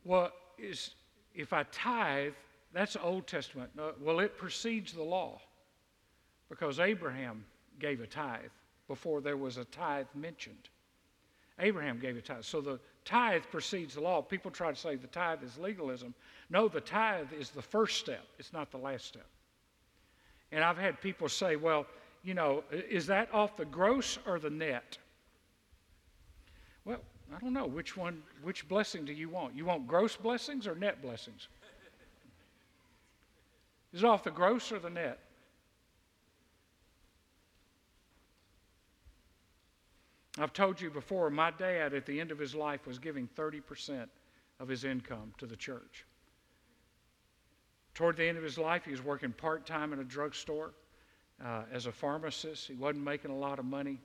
well, 0.03 0.31
is, 0.57 0.91
if 1.35 1.53
I 1.53 1.63
tithe, 1.71 2.33
that's 2.73 2.95
Old 2.95 3.27
Testament. 3.27 3.71
Well, 3.99 4.19
it 4.19 4.37
precedes 4.37 4.93
the 4.93 5.03
law 5.03 5.39
because 6.49 6.79
Abraham 6.79 7.45
gave 7.79 8.01
a 8.01 8.07
tithe 8.07 8.51
before 8.87 9.21
there 9.21 9.37
was 9.37 9.57
a 9.57 9.65
tithe 9.65 10.07
mentioned. 10.15 10.69
Abraham 11.59 11.99
gave 11.99 12.17
a 12.17 12.21
tithe. 12.21 12.43
So 12.43 12.61
the 12.61 12.79
tithe 13.05 13.43
precedes 13.51 13.93
the 13.93 14.01
law. 14.01 14.21
People 14.21 14.51
try 14.51 14.71
to 14.71 14.75
say 14.75 14.95
the 14.95 15.07
tithe 15.07 15.43
is 15.43 15.57
legalism. 15.57 16.13
No, 16.49 16.67
the 16.67 16.81
tithe 16.81 17.31
is 17.37 17.49
the 17.51 17.61
first 17.61 17.99
step, 17.99 18.25
it's 18.39 18.53
not 18.53 18.71
the 18.71 18.77
last 18.77 19.05
step. 19.05 19.27
And 20.51 20.63
I've 20.63 20.77
had 20.77 20.99
people 20.99 21.29
say, 21.29 21.55
well, 21.55 21.85
you 22.23 22.33
know, 22.33 22.63
is 22.71 23.07
that 23.07 23.33
off 23.33 23.57
the 23.57 23.65
gross 23.65 24.19
or 24.25 24.39
the 24.39 24.49
net? 24.49 24.97
Well, 26.85 26.99
I 27.35 27.39
don't 27.39 27.53
know. 27.53 27.65
Which 27.65 27.97
one, 27.97 28.21
which 28.43 28.67
blessing 28.67 29.05
do 29.05 29.13
you 29.13 29.29
want? 29.29 29.55
You 29.55 29.65
want 29.65 29.87
gross 29.87 30.15
blessings 30.15 30.67
or 30.67 30.75
net 30.75 31.01
blessings? 31.01 31.47
Is 33.93 34.03
it 34.03 34.05
off 34.05 34.23
the 34.23 34.31
gross 34.31 34.71
or 34.71 34.79
the 34.79 34.89
net? 34.89 35.19
I've 40.39 40.53
told 40.53 40.79
you 40.79 40.89
before, 40.89 41.29
my 41.29 41.51
dad 41.51 41.93
at 41.93 42.05
the 42.05 42.19
end 42.19 42.31
of 42.31 42.39
his 42.39 42.55
life 42.55 42.87
was 42.87 42.99
giving 42.99 43.27
30% 43.35 44.07
of 44.59 44.67
his 44.67 44.85
income 44.85 45.33
to 45.39 45.45
the 45.45 45.57
church. 45.57 46.05
Toward 47.93 48.15
the 48.15 48.23
end 48.23 48.37
of 48.37 48.43
his 48.43 48.57
life, 48.57 48.85
he 48.85 48.91
was 48.91 49.03
working 49.03 49.33
part 49.33 49.65
time 49.65 49.91
in 49.91 49.99
a 49.99 50.03
drugstore 50.03 50.71
uh, 51.45 51.63
as 51.71 51.85
a 51.85 51.91
pharmacist. 51.91 52.67
He 52.67 52.75
wasn't 52.75 53.03
making 53.03 53.31
a 53.31 53.37
lot 53.37 53.59
of 53.59 53.65
money. 53.65 53.99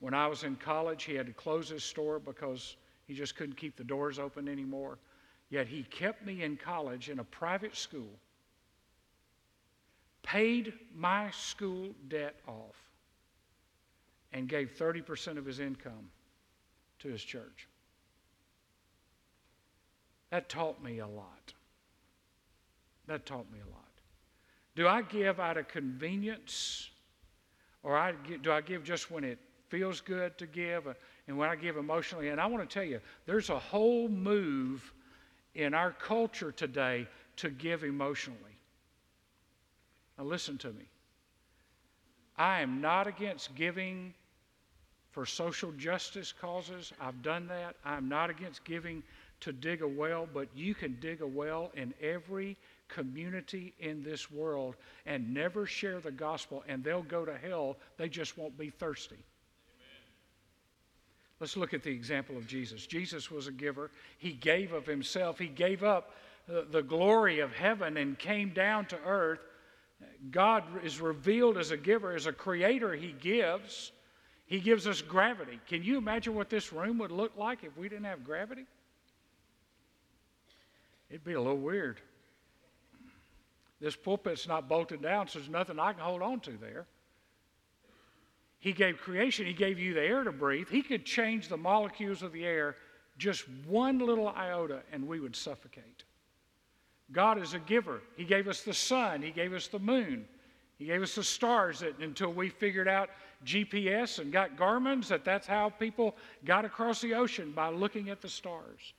When 0.00 0.14
I 0.14 0.26
was 0.26 0.44
in 0.44 0.56
college, 0.56 1.04
he 1.04 1.14
had 1.14 1.26
to 1.26 1.32
close 1.32 1.68
his 1.68 1.82
store 1.82 2.18
because 2.18 2.76
he 3.06 3.14
just 3.14 3.36
couldn't 3.36 3.56
keep 3.56 3.76
the 3.76 3.84
doors 3.84 4.18
open 4.18 4.48
anymore. 4.48 4.98
Yet 5.50 5.66
he 5.66 5.82
kept 5.84 6.24
me 6.24 6.42
in 6.42 6.56
college 6.56 7.08
in 7.08 7.18
a 7.18 7.24
private 7.24 7.74
school, 7.74 8.10
paid 10.22 10.74
my 10.94 11.30
school 11.30 11.94
debt 12.08 12.36
off, 12.46 12.76
and 14.32 14.48
gave 14.48 14.72
30% 14.78 15.38
of 15.38 15.46
his 15.46 15.58
income 15.58 16.10
to 16.98 17.08
his 17.08 17.24
church. 17.24 17.66
That 20.30 20.50
taught 20.50 20.82
me 20.82 20.98
a 20.98 21.06
lot. 21.06 21.54
That 23.06 23.24
taught 23.24 23.50
me 23.50 23.58
a 23.66 23.70
lot. 23.70 23.87
Do 24.78 24.86
I 24.86 25.02
give 25.02 25.40
out 25.40 25.56
of 25.56 25.66
convenience? 25.66 26.88
Or 27.82 27.98
I, 27.98 28.12
do 28.12 28.52
I 28.52 28.60
give 28.60 28.84
just 28.84 29.10
when 29.10 29.24
it 29.24 29.40
feels 29.70 30.00
good 30.00 30.38
to 30.38 30.46
give 30.46 30.86
uh, 30.86 30.94
and 31.26 31.36
when 31.36 31.50
I 31.50 31.56
give 31.56 31.76
emotionally? 31.76 32.28
And 32.28 32.40
I 32.40 32.46
want 32.46 32.70
to 32.70 32.72
tell 32.72 32.84
you, 32.84 33.00
there's 33.26 33.50
a 33.50 33.58
whole 33.58 34.08
move 34.08 34.92
in 35.56 35.74
our 35.74 35.90
culture 35.90 36.52
today 36.52 37.08
to 37.38 37.50
give 37.50 37.82
emotionally. 37.82 38.38
Now, 40.16 40.26
listen 40.26 40.58
to 40.58 40.68
me. 40.68 40.84
I 42.36 42.60
am 42.60 42.80
not 42.80 43.08
against 43.08 43.56
giving 43.56 44.14
for 45.10 45.26
social 45.26 45.72
justice 45.72 46.32
causes. 46.40 46.92
I've 47.00 47.20
done 47.22 47.48
that. 47.48 47.74
I'm 47.84 48.08
not 48.08 48.30
against 48.30 48.62
giving 48.62 49.02
to 49.40 49.50
dig 49.50 49.82
a 49.82 49.88
well, 49.88 50.28
but 50.32 50.46
you 50.54 50.72
can 50.76 50.98
dig 51.00 51.20
a 51.20 51.26
well 51.26 51.72
in 51.74 51.92
every 52.00 52.56
community 52.88 53.74
in 53.78 54.02
this 54.02 54.30
world 54.30 54.76
and 55.06 55.32
never 55.32 55.66
share 55.66 56.00
the 56.00 56.10
gospel, 56.10 56.64
and 56.68 56.82
they'll 56.82 57.02
go 57.02 57.24
to 57.24 57.36
hell. 57.36 57.76
They 57.96 58.08
just 58.08 58.36
won't 58.36 58.56
be 58.58 58.70
thirsty. 58.70 59.14
Amen. 59.14 60.02
Let's 61.40 61.56
look 61.56 61.74
at 61.74 61.82
the 61.82 61.90
example 61.90 62.36
of 62.36 62.46
Jesus. 62.46 62.86
Jesus 62.86 63.30
was 63.30 63.46
a 63.46 63.52
giver, 63.52 63.90
he 64.18 64.32
gave 64.32 64.72
of 64.72 64.86
himself, 64.86 65.38
he 65.38 65.48
gave 65.48 65.84
up 65.84 66.14
the 66.48 66.82
glory 66.82 67.40
of 67.40 67.52
heaven 67.52 67.98
and 67.98 68.18
came 68.18 68.50
down 68.54 68.86
to 68.86 68.98
earth. 69.04 69.40
God 70.30 70.64
is 70.82 71.00
revealed 71.00 71.58
as 71.58 71.70
a 71.72 71.76
giver, 71.76 72.14
as 72.14 72.26
a 72.26 72.32
creator, 72.32 72.94
he 72.94 73.12
gives. 73.20 73.92
He 74.46 74.60
gives 74.60 74.86
us 74.86 75.02
gravity. 75.02 75.60
Can 75.68 75.82
you 75.82 75.98
imagine 75.98 76.34
what 76.34 76.48
this 76.48 76.72
room 76.72 76.96
would 76.98 77.10
look 77.12 77.36
like 77.36 77.64
if 77.64 77.76
we 77.76 77.86
didn't 77.90 78.06
have 78.06 78.24
gravity? 78.24 78.64
It'd 81.10 81.24
be 81.24 81.34
a 81.34 81.40
little 81.40 81.58
weird. 81.58 82.00
This 83.80 83.96
pulpit's 83.96 84.48
not 84.48 84.68
bolted 84.68 85.02
down, 85.02 85.28
so 85.28 85.38
there's 85.38 85.50
nothing 85.50 85.78
I 85.78 85.92
can 85.92 86.02
hold 86.02 86.22
on 86.22 86.40
to 86.40 86.52
there. 86.52 86.86
He 88.58 88.72
gave 88.72 88.98
creation, 88.98 89.46
He 89.46 89.52
gave 89.52 89.78
you 89.78 89.94
the 89.94 90.02
air 90.02 90.24
to 90.24 90.32
breathe. 90.32 90.68
He 90.68 90.82
could 90.82 91.04
change 91.04 91.48
the 91.48 91.56
molecules 91.56 92.22
of 92.22 92.32
the 92.32 92.44
air 92.44 92.76
just 93.18 93.48
one 93.66 93.98
little 93.98 94.28
iota, 94.28 94.80
and 94.92 95.06
we 95.06 95.20
would 95.20 95.34
suffocate. 95.34 96.04
God 97.10 97.40
is 97.40 97.54
a 97.54 97.58
giver. 97.58 98.00
He 98.16 98.24
gave 98.24 98.48
us 98.48 98.62
the 98.62 98.74
sun, 98.74 99.22
He 99.22 99.30
gave 99.30 99.52
us 99.52 99.68
the 99.68 99.78
moon, 99.78 100.26
He 100.76 100.86
gave 100.86 101.02
us 101.02 101.14
the 101.14 101.24
stars 101.24 101.80
that, 101.80 101.98
until 101.98 102.32
we 102.32 102.48
figured 102.48 102.88
out 102.88 103.10
GPS 103.44 104.18
and 104.18 104.32
got 104.32 104.56
Garmin's, 104.56 105.08
that 105.08 105.24
that's 105.24 105.46
how 105.46 105.70
people 105.70 106.16
got 106.44 106.64
across 106.64 107.00
the 107.00 107.14
ocean 107.14 107.52
by 107.52 107.68
looking 107.68 108.10
at 108.10 108.20
the 108.20 108.28
stars. 108.28 108.94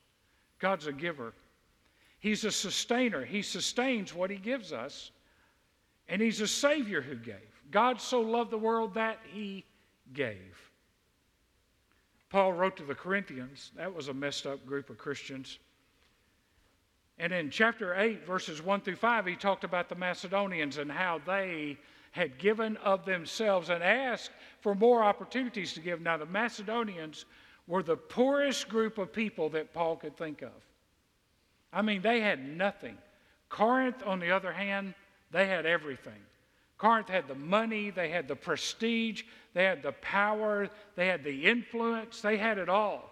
God's 0.59 0.87
a 0.87 0.93
giver. 0.93 1.33
He's 2.19 2.43
a 2.43 2.51
sustainer. 2.51 3.23
He 3.25 3.41
sustains 3.41 4.13
what 4.13 4.29
He 4.29 4.37
gives 4.37 4.73
us. 4.73 5.11
And 6.07 6.21
He's 6.21 6.41
a 6.41 6.47
Savior 6.47 7.01
who 7.01 7.15
gave. 7.15 7.35
God 7.71 8.01
so 8.01 8.21
loved 8.21 8.51
the 8.51 8.57
world 8.57 8.93
that 8.95 9.19
He 9.31 9.65
gave. 10.13 10.57
Paul 12.29 12.53
wrote 12.53 12.77
to 12.77 12.83
the 12.83 12.95
Corinthians, 12.95 13.71
that 13.75 13.93
was 13.93 14.07
a 14.07 14.13
messed 14.13 14.45
up 14.45 14.65
group 14.65 14.89
of 14.89 14.97
Christians. 14.97 15.59
And 17.17 17.33
in 17.33 17.49
chapter 17.49 17.95
8, 17.95 18.25
verses 18.25 18.61
1 18.61 18.81
through 18.81 18.95
5, 18.95 19.25
he 19.25 19.35
talked 19.35 19.63
about 19.63 19.89
the 19.89 19.95
Macedonians 19.95 20.77
and 20.77 20.91
how 20.91 21.19
they 21.25 21.77
had 22.11 22.37
given 22.37 22.77
of 22.77 23.05
themselves 23.05 23.69
and 23.69 23.83
asked 23.83 24.31
for 24.61 24.73
more 24.73 25.03
opportunities 25.03 25.73
to 25.73 25.79
give. 25.79 26.01
Now, 26.01 26.17
the 26.17 26.25
Macedonians 26.25 27.25
were 27.67 27.83
the 27.83 27.97
poorest 27.97 28.69
group 28.69 28.97
of 28.97 29.11
people 29.11 29.49
that 29.49 29.73
Paul 29.73 29.97
could 29.97 30.17
think 30.17 30.41
of. 30.41 30.51
I 31.71 31.81
mean, 31.81 32.01
they 32.01 32.21
had 32.21 32.45
nothing. 32.45 32.97
Corinth, 33.49 34.03
on 34.05 34.19
the 34.19 34.31
other 34.31 34.51
hand, 34.51 34.93
they 35.31 35.47
had 35.47 35.65
everything. 35.65 36.21
Corinth 36.77 37.09
had 37.09 37.27
the 37.27 37.35
money, 37.35 37.89
they 37.89 38.09
had 38.09 38.27
the 38.27 38.35
prestige, 38.35 39.23
they 39.53 39.65
had 39.65 39.83
the 39.83 39.91
power, 39.93 40.69
they 40.95 41.07
had 41.07 41.23
the 41.23 41.45
influence, 41.45 42.21
they 42.21 42.37
had 42.37 42.57
it 42.57 42.69
all. 42.69 43.11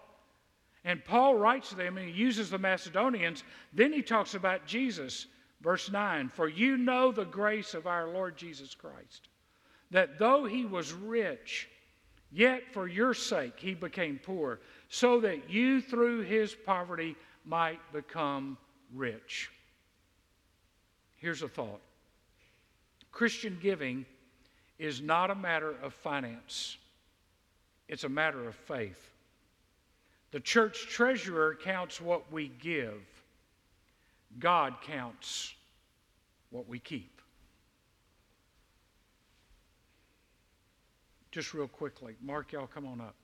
And 0.86 1.04
Paul 1.04 1.36
writes 1.36 1.70
to 1.70 1.76
them 1.76 1.98
and 1.98 2.08
he 2.08 2.13
uses 2.13 2.50
the 2.50 2.58
Macedonians. 2.58 3.43
Then 3.74 3.91
he 3.91 4.02
talks 4.02 4.36
about 4.36 4.65
Jesus, 4.65 5.28
verse 5.60 5.91
9 5.91 6.30
For 6.30 6.48
you 6.48 6.78
know 6.78 7.12
the 7.12 7.26
grace 7.26 7.74
of 7.74 7.88
our 7.88 8.08
Lord 8.08 8.38
Jesus 8.38 8.74
Christ, 8.74 9.28
that 9.91 10.17
though 10.17 10.46
he 10.46 10.65
was 10.65 10.93
rich, 10.93 11.67
yet 12.32 12.63
for 12.72 12.88
your 12.88 13.13
sake 13.13 13.56
he 13.58 13.74
became 13.74 14.17
poor, 14.24 14.62
so 14.88 15.20
that 15.20 15.50
you 15.50 15.82
through 15.82 16.22
his 16.22 16.56
poverty 16.56 17.17
might 17.48 17.80
become 17.94 18.58
rich. 18.94 19.50
Here's 21.16 21.42
a 21.42 21.48
thought 21.48 21.82
Christian 23.12 23.58
giving 23.62 24.06
is 24.78 25.02
not 25.02 25.32
a 25.32 25.36
matter 25.36 25.74
of 25.82 25.94
finance, 25.94 26.78
it's 27.88 28.04
a 28.04 28.10
matter 28.10 28.48
of 28.48 28.56
faith. 28.56 29.14
The 30.32 30.40
church 30.42 30.88
treasurer 30.90 31.58
counts 31.64 32.02
what 32.02 32.32
we 32.32 32.50
give, 32.60 33.02
God 34.40 34.76
counts 34.86 35.54
what 36.50 36.68
we 36.68 36.80
keep. 36.80 37.22
Just 41.32 41.54
real 41.54 41.68
quickly, 41.68 42.16
Mark, 42.22 42.52
y'all 42.52 42.68
come 42.68 42.86
on 42.86 43.00
up. 43.00 43.16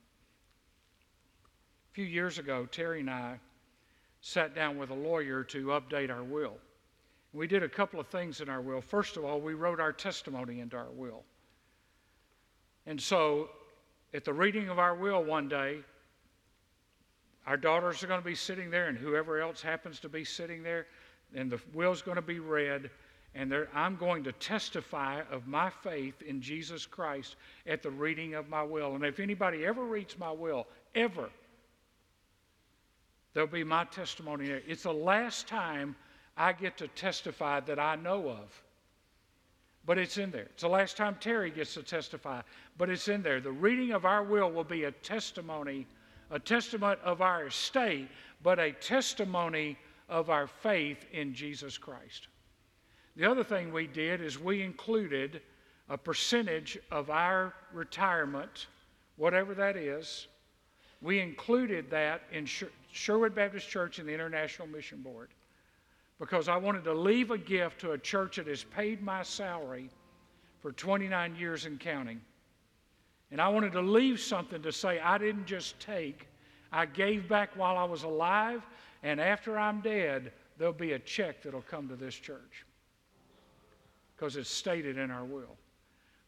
A 1.91 1.93
few 1.93 2.05
years 2.05 2.37
ago, 2.37 2.67
Terry 2.71 3.01
and 3.01 3.09
I 3.09 3.39
sat 4.25 4.55
down 4.55 4.77
with 4.77 4.89
a 4.89 4.95
lawyer 4.95 5.43
to 5.43 5.65
update 5.65 6.09
our 6.09 6.23
will. 6.23 6.53
We 7.33 7.45
did 7.45 7.61
a 7.61 7.67
couple 7.67 7.99
of 7.99 8.07
things 8.07 8.39
in 8.39 8.47
our 8.47 8.61
will. 8.61 8.79
First 8.79 9.17
of 9.17 9.25
all, 9.25 9.41
we 9.41 9.53
wrote 9.53 9.81
our 9.81 9.91
testimony 9.91 10.61
into 10.61 10.77
our 10.77 10.91
will. 10.95 11.23
And 12.85 12.99
so, 13.01 13.49
at 14.13 14.23
the 14.23 14.31
reading 14.31 14.69
of 14.69 14.79
our 14.79 14.95
will 14.95 15.21
one 15.21 15.49
day, 15.49 15.79
our 17.45 17.57
daughters 17.57 18.01
are 18.01 18.07
going 18.07 18.21
to 18.21 18.25
be 18.25 18.33
sitting 18.33 18.71
there, 18.71 18.87
and 18.87 18.97
whoever 18.97 19.41
else 19.41 19.61
happens 19.61 19.99
to 19.99 20.09
be 20.09 20.23
sitting 20.23 20.63
there, 20.63 20.87
and 21.35 21.51
the 21.51 21.59
will's 21.73 22.01
going 22.01 22.15
to 22.15 22.21
be 22.21 22.39
read, 22.39 22.89
and 23.35 23.53
I'm 23.73 23.97
going 23.97 24.23
to 24.23 24.31
testify 24.31 25.21
of 25.31 25.47
my 25.47 25.69
faith 25.69 26.21
in 26.21 26.41
Jesus 26.41 26.85
Christ 26.85 27.35
at 27.67 27.83
the 27.83 27.91
reading 27.91 28.35
of 28.35 28.47
my 28.47 28.63
will. 28.63 28.95
And 28.95 29.03
if 29.03 29.19
anybody 29.19 29.65
ever 29.65 29.83
reads 29.83 30.17
my 30.17 30.31
will, 30.31 30.65
ever. 30.95 31.29
There'll 33.33 33.47
be 33.47 33.63
my 33.63 33.85
testimony 33.85 34.47
there. 34.47 34.61
It's 34.67 34.83
the 34.83 34.93
last 34.93 35.47
time 35.47 35.95
I 36.37 36.53
get 36.53 36.77
to 36.77 36.87
testify 36.89 37.59
that 37.61 37.79
I 37.79 37.95
know 37.95 38.29
of. 38.29 38.63
But 39.85 39.97
it's 39.97 40.17
in 40.17 40.31
there. 40.31 40.47
It's 40.53 40.61
the 40.61 40.69
last 40.69 40.95
time 40.95 41.17
Terry 41.19 41.51
gets 41.51 41.73
to 41.73 41.83
testify, 41.83 42.41
but 42.77 42.89
it's 42.89 43.07
in 43.09 43.21
there. 43.21 43.41
The 43.41 43.51
reading 43.51 43.91
of 43.91 44.05
our 44.05 44.23
will 44.23 44.49
will 44.49 44.63
be 44.63 44.85
a 44.85 44.91
testimony, 44.91 45.85
a 46.31 46.39
testament 46.39 46.99
of 47.03 47.21
our 47.21 47.47
estate, 47.47 48.07
but 48.41 48.59
a 48.59 48.71
testimony 48.71 49.77
of 50.07 50.29
our 50.29 50.47
faith 50.47 51.05
in 51.11 51.33
Jesus 51.33 51.77
Christ. 51.77 52.27
The 53.15 53.29
other 53.29 53.43
thing 53.43 53.73
we 53.73 53.87
did 53.87 54.21
is 54.21 54.39
we 54.39 54.61
included 54.61 55.41
a 55.89 55.97
percentage 55.97 56.79
of 56.89 57.09
our 57.09 57.53
retirement, 57.73 58.67
whatever 59.17 59.53
that 59.53 59.75
is. 59.75 60.27
We 61.01 61.19
included 61.19 61.89
that 61.91 62.21
in 62.31 62.45
Sherwood 62.93 63.33
Baptist 63.33 63.67
Church 63.67 63.97
and 63.97 64.07
the 64.07 64.13
International 64.13 64.67
Mission 64.67 65.01
Board 65.01 65.29
because 66.19 66.47
I 66.47 66.57
wanted 66.57 66.83
to 66.83 66.93
leave 66.93 67.31
a 67.31 67.37
gift 67.39 67.81
to 67.81 67.93
a 67.93 67.97
church 67.97 68.35
that 68.35 68.45
has 68.45 68.63
paid 68.63 69.01
my 69.01 69.23
salary 69.23 69.89
for 70.61 70.71
29 70.71 71.35
years 71.35 71.65
and 71.65 71.79
counting. 71.79 72.21
And 73.31 73.41
I 73.41 73.47
wanted 73.47 73.71
to 73.73 73.81
leave 73.81 74.19
something 74.19 74.61
to 74.61 74.71
say 74.71 74.99
I 74.99 75.17
didn't 75.17 75.47
just 75.47 75.79
take, 75.79 76.27
I 76.71 76.85
gave 76.85 77.27
back 77.27 77.49
while 77.57 77.77
I 77.77 77.83
was 77.83 78.03
alive, 78.03 78.61
and 79.01 79.19
after 79.19 79.57
I'm 79.57 79.81
dead, 79.81 80.31
there'll 80.59 80.71
be 80.71 80.93
a 80.93 80.99
check 80.99 81.41
that'll 81.41 81.63
come 81.63 81.89
to 81.89 81.95
this 81.95 82.13
church 82.13 82.63
because 84.15 84.35
it's 84.35 84.51
stated 84.51 84.99
in 84.99 85.09
our 85.09 85.25
will 85.25 85.57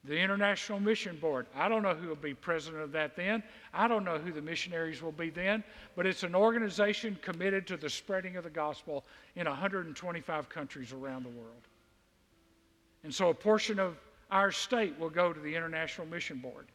the 0.07 0.17
International 0.17 0.79
Mission 0.79 1.17
Board. 1.17 1.47
I 1.55 1.67
don't 1.67 1.81
know 1.81 1.95
who 1.95 2.07
will 2.07 2.15
be 2.15 2.33
president 2.33 2.83
of 2.83 2.91
that 2.91 3.15
then. 3.15 3.41
I 3.73 3.87
don't 3.87 4.03
know 4.03 4.17
who 4.17 4.31
the 4.31 4.41
missionaries 4.41 5.01
will 5.01 5.11
be 5.11 5.29
then, 5.29 5.63
but 5.95 6.05
it's 6.05 6.23
an 6.23 6.35
organization 6.35 7.17
committed 7.21 7.65
to 7.67 7.77
the 7.77 7.89
spreading 7.89 8.37
of 8.37 8.43
the 8.43 8.49
gospel 8.49 9.03
in 9.35 9.47
125 9.47 10.49
countries 10.49 10.91
around 10.91 11.23
the 11.23 11.29
world. 11.29 11.67
And 13.03 13.13
so 13.13 13.29
a 13.29 13.33
portion 13.33 13.79
of 13.79 13.97
our 14.31 14.51
state 14.51 14.97
will 14.99 15.09
go 15.09 15.33
to 15.33 15.39
the 15.39 15.55
International 15.55 16.07
Mission 16.07 16.37
Board. 16.37 16.67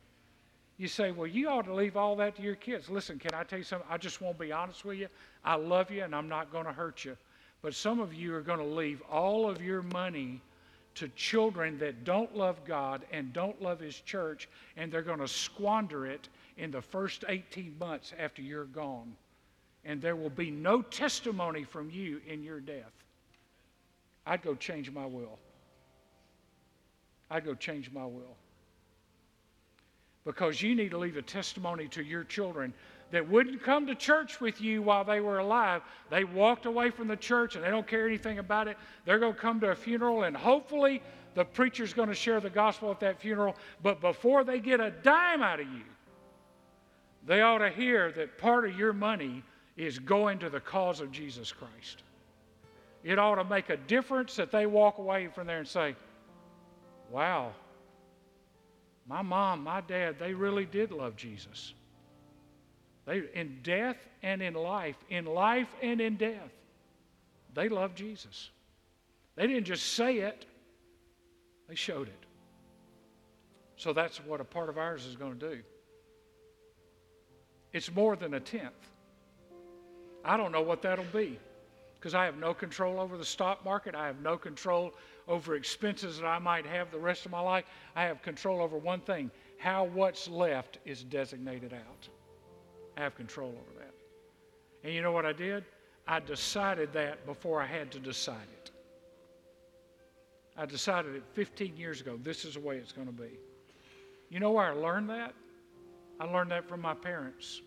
You 0.76 0.88
say, 0.88 1.10
well, 1.10 1.26
you 1.26 1.48
ought 1.48 1.66
to 1.66 1.74
leave 1.74 1.96
all 1.96 2.16
that 2.16 2.36
to 2.36 2.42
your 2.42 2.54
kids. 2.54 2.88
Listen, 2.88 3.18
can 3.18 3.34
I 3.34 3.44
tell 3.44 3.58
you 3.58 3.64
something? 3.64 3.86
I 3.90 3.98
just 3.98 4.20
won't 4.20 4.38
be 4.38 4.50
honest 4.50 4.84
with 4.84 4.98
you. 4.98 5.08
I 5.44 5.56
love 5.56 5.90
you 5.90 6.04
and 6.04 6.14
I'm 6.14 6.28
not 6.28 6.50
going 6.50 6.64
to 6.64 6.72
hurt 6.72 7.04
you. 7.04 7.16
But 7.62 7.74
some 7.74 8.00
of 8.00 8.14
you 8.14 8.34
are 8.34 8.40
going 8.40 8.60
to 8.60 8.64
leave 8.64 9.02
all 9.10 9.48
of 9.48 9.62
your 9.62 9.82
money 9.82 10.40
to 10.96 11.09
children 11.09 11.79
that 11.79 12.05
don't 12.05 12.37
love 12.37 12.64
God 12.64 13.03
and 13.12 13.33
don't 13.33 13.61
love 13.62 13.81
His 13.81 13.98
church, 14.00 14.48
and 14.76 14.92
they're 14.92 15.03
going 15.03 15.20
to 15.20 15.29
squander 15.29 16.07
it 16.07 16.29
in 16.57 16.70
the 16.70 16.83
first 16.83 17.24
18 17.29 17.76
months 17.79 18.12
after 18.18 18.42
you're 18.42 18.64
gone. 18.64 19.14
And 19.85 20.03
there 20.03 20.16
will 20.16 20.31
be 20.31 20.50
no 20.50 20.83
testimony 20.83 21.64
from 21.64 21.90
you 21.90 22.20
in 22.26 22.42
your 22.42 22.61
death. 22.61 22.92
I'd 24.26 24.42
go 24.42 24.55
change 24.55 24.90
my 24.90 25.07
will. 25.07 25.38
I'd 27.31 27.44
go 27.44 27.55
change 27.55 27.90
my 27.90 28.05
will. 28.05 28.37
Because 30.24 30.61
you 30.61 30.74
need 30.74 30.90
to 30.90 30.98
leave 30.98 31.16
a 31.16 31.22
testimony 31.22 31.88
to 31.88 32.03
your 32.03 32.24
children 32.24 32.74
that 33.10 33.28
wouldn't 33.28 33.62
come 33.62 33.86
to 33.86 33.94
church 33.94 34.40
with 34.40 34.60
you 34.60 34.82
while 34.82 35.04
they 35.04 35.20
were 35.20 35.38
alive. 35.38 35.82
They 36.10 36.24
walked 36.24 36.66
away 36.66 36.90
from 36.90 37.08
the 37.08 37.16
church 37.16 37.56
and 37.56 37.64
they 37.64 37.70
don't 37.70 37.86
care 37.86 38.06
anything 38.06 38.38
about 38.38 38.68
it. 38.68 38.76
They're 39.04 39.18
going 39.18 39.34
to 39.34 39.38
come 39.38 39.60
to 39.60 39.70
a 39.70 39.74
funeral 39.74 40.22
and 40.24 40.36
hopefully 40.36 41.02
the 41.34 41.44
preacher's 41.44 41.92
going 41.92 42.08
to 42.08 42.14
share 42.14 42.40
the 42.40 42.50
gospel 42.50 42.90
at 42.90 43.00
that 43.00 43.20
funeral. 43.20 43.56
But 43.82 44.00
before 44.00 44.44
they 44.44 44.60
get 44.60 44.80
a 44.80 44.90
dime 44.90 45.42
out 45.42 45.60
of 45.60 45.66
you, 45.66 45.84
they 47.26 47.42
ought 47.42 47.58
to 47.58 47.70
hear 47.70 48.12
that 48.12 48.38
part 48.38 48.64
of 48.64 48.78
your 48.78 48.92
money 48.92 49.42
is 49.76 49.98
going 49.98 50.38
to 50.40 50.50
the 50.50 50.60
cause 50.60 51.00
of 51.00 51.12
Jesus 51.12 51.52
Christ. 51.52 52.02
It 53.02 53.18
ought 53.18 53.36
to 53.36 53.44
make 53.44 53.70
a 53.70 53.76
difference 53.76 54.36
that 54.36 54.50
they 54.50 54.66
walk 54.66 54.98
away 54.98 55.28
from 55.28 55.46
there 55.46 55.58
and 55.58 55.68
say, 55.68 55.96
wow, 57.10 57.52
my 59.06 59.22
mom, 59.22 59.64
my 59.64 59.80
dad, 59.80 60.18
they 60.18 60.34
really 60.34 60.66
did 60.66 60.92
love 60.92 61.16
Jesus. 61.16 61.74
They, 63.06 63.22
in 63.34 63.60
death 63.62 63.96
and 64.22 64.42
in 64.42 64.54
life, 64.54 64.96
in 65.08 65.24
life 65.24 65.68
and 65.82 66.00
in 66.00 66.16
death, 66.16 66.50
they 67.54 67.68
love 67.68 67.94
Jesus. 67.94 68.50
They 69.36 69.46
didn't 69.46 69.64
just 69.64 69.94
say 69.94 70.18
it, 70.18 70.46
they 71.68 71.74
showed 71.74 72.08
it. 72.08 72.26
So 73.76 73.92
that's 73.92 74.18
what 74.18 74.40
a 74.40 74.44
part 74.44 74.68
of 74.68 74.76
ours 74.76 75.06
is 75.06 75.16
going 75.16 75.38
to 75.38 75.56
do. 75.56 75.62
It's 77.72 77.92
more 77.94 78.16
than 78.16 78.34
a 78.34 78.40
tenth. 78.40 78.90
I 80.24 80.36
don't 80.36 80.52
know 80.52 80.60
what 80.60 80.82
that'll 80.82 81.04
be 81.06 81.38
because 81.98 82.14
I 82.14 82.24
have 82.24 82.36
no 82.36 82.52
control 82.52 83.00
over 83.00 83.16
the 83.16 83.24
stock 83.24 83.64
market. 83.64 83.94
I 83.94 84.06
have 84.06 84.20
no 84.20 84.36
control 84.36 84.92
over 85.28 85.54
expenses 85.54 86.18
that 86.18 86.26
I 86.26 86.38
might 86.38 86.66
have 86.66 86.90
the 86.90 86.98
rest 86.98 87.24
of 87.24 87.32
my 87.32 87.40
life. 87.40 87.64
I 87.96 88.02
have 88.02 88.20
control 88.20 88.60
over 88.60 88.76
one 88.76 89.00
thing 89.00 89.30
how 89.58 89.84
what's 89.84 90.28
left 90.28 90.78
is 90.84 91.04
designated 91.04 91.72
out 91.72 92.08
have 93.00 93.14
control 93.14 93.48
over 93.48 93.78
that. 93.78 93.94
And 94.84 94.94
you 94.94 95.02
know 95.02 95.12
what 95.12 95.26
I 95.26 95.32
did? 95.32 95.64
I 96.06 96.20
decided 96.20 96.92
that 96.92 97.26
before 97.26 97.60
I 97.60 97.66
had 97.66 97.90
to 97.92 97.98
decide 97.98 98.48
it. 98.62 98.70
I 100.56 100.66
decided 100.66 101.14
it 101.14 101.22
15 101.32 101.76
years 101.76 102.00
ago 102.00 102.18
this 102.22 102.44
is 102.44 102.54
the 102.54 102.60
way 102.60 102.76
it's 102.76 102.92
going 102.92 103.06
to 103.06 103.12
be. 103.12 103.38
You 104.28 104.40
know 104.40 104.52
where 104.52 104.66
I 104.66 104.72
learned 104.72 105.10
that? 105.10 105.34
I 106.18 106.24
learned 106.24 106.50
that 106.50 106.68
from 106.68 106.80
my 106.80 106.94
parents. 106.94 107.62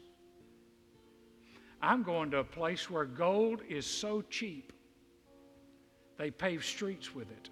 I'm 1.82 2.04
going 2.04 2.32
to 2.32 2.38
a 2.38 2.44
place 2.44 2.90
where 2.90 3.06
gold 3.06 3.62
is 3.68 3.86
so 3.86 4.22
cheap, 4.22 4.72
they 6.18 6.32
pave 6.32 6.64
streets 6.64 7.14
with 7.14 7.30
it. 7.32 7.50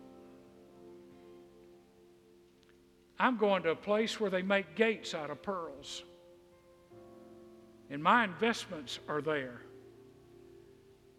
I'm 3.20 3.38
going 3.38 3.64
to 3.64 3.72
a 3.72 3.76
place 3.76 4.20
where 4.20 4.30
they 4.30 4.42
make 4.42 4.76
gates 4.76 5.14
out 5.14 5.30
of 5.30 5.42
pearls 5.42 6.04
and 7.92 8.02
my 8.02 8.24
investments 8.24 9.00
are 9.10 9.22
there. 9.22 9.62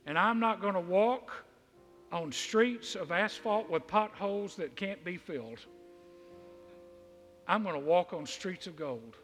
And 0.07 0.19
I'm 0.19 0.41
not 0.41 0.61
going 0.61 0.75
to 0.75 0.81
walk 0.81 1.31
on 2.11 2.33
streets 2.33 2.97
of 2.97 3.13
asphalt 3.13 3.71
with 3.71 3.87
potholes 3.87 4.57
that 4.57 4.75
can't 4.75 5.05
be 5.05 5.19
filled. 5.19 5.61
I'm 7.47 7.63
going 7.63 7.75
to 7.75 7.87
walk 7.87 8.15
on 8.15 8.27
streets 8.27 8.67
of 8.67 8.77
gold 8.77 9.17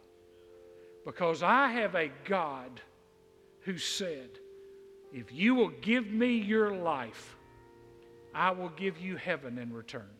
because 1.06 1.42
I 1.42 1.68
have 1.68 1.94
a 1.94 2.11
God 2.24 2.80
who 3.61 3.78
said, 3.78 4.28
If 5.12 5.32
you 5.32 5.54
will 5.54 5.70
give 5.80 6.06
me 6.06 6.37
your 6.37 6.72
life, 6.72 7.37
I 8.34 8.50
will 8.50 8.70
give 8.70 8.98
you 8.98 9.16
heaven 9.16 9.58
in 9.58 9.72
return. 9.72 10.11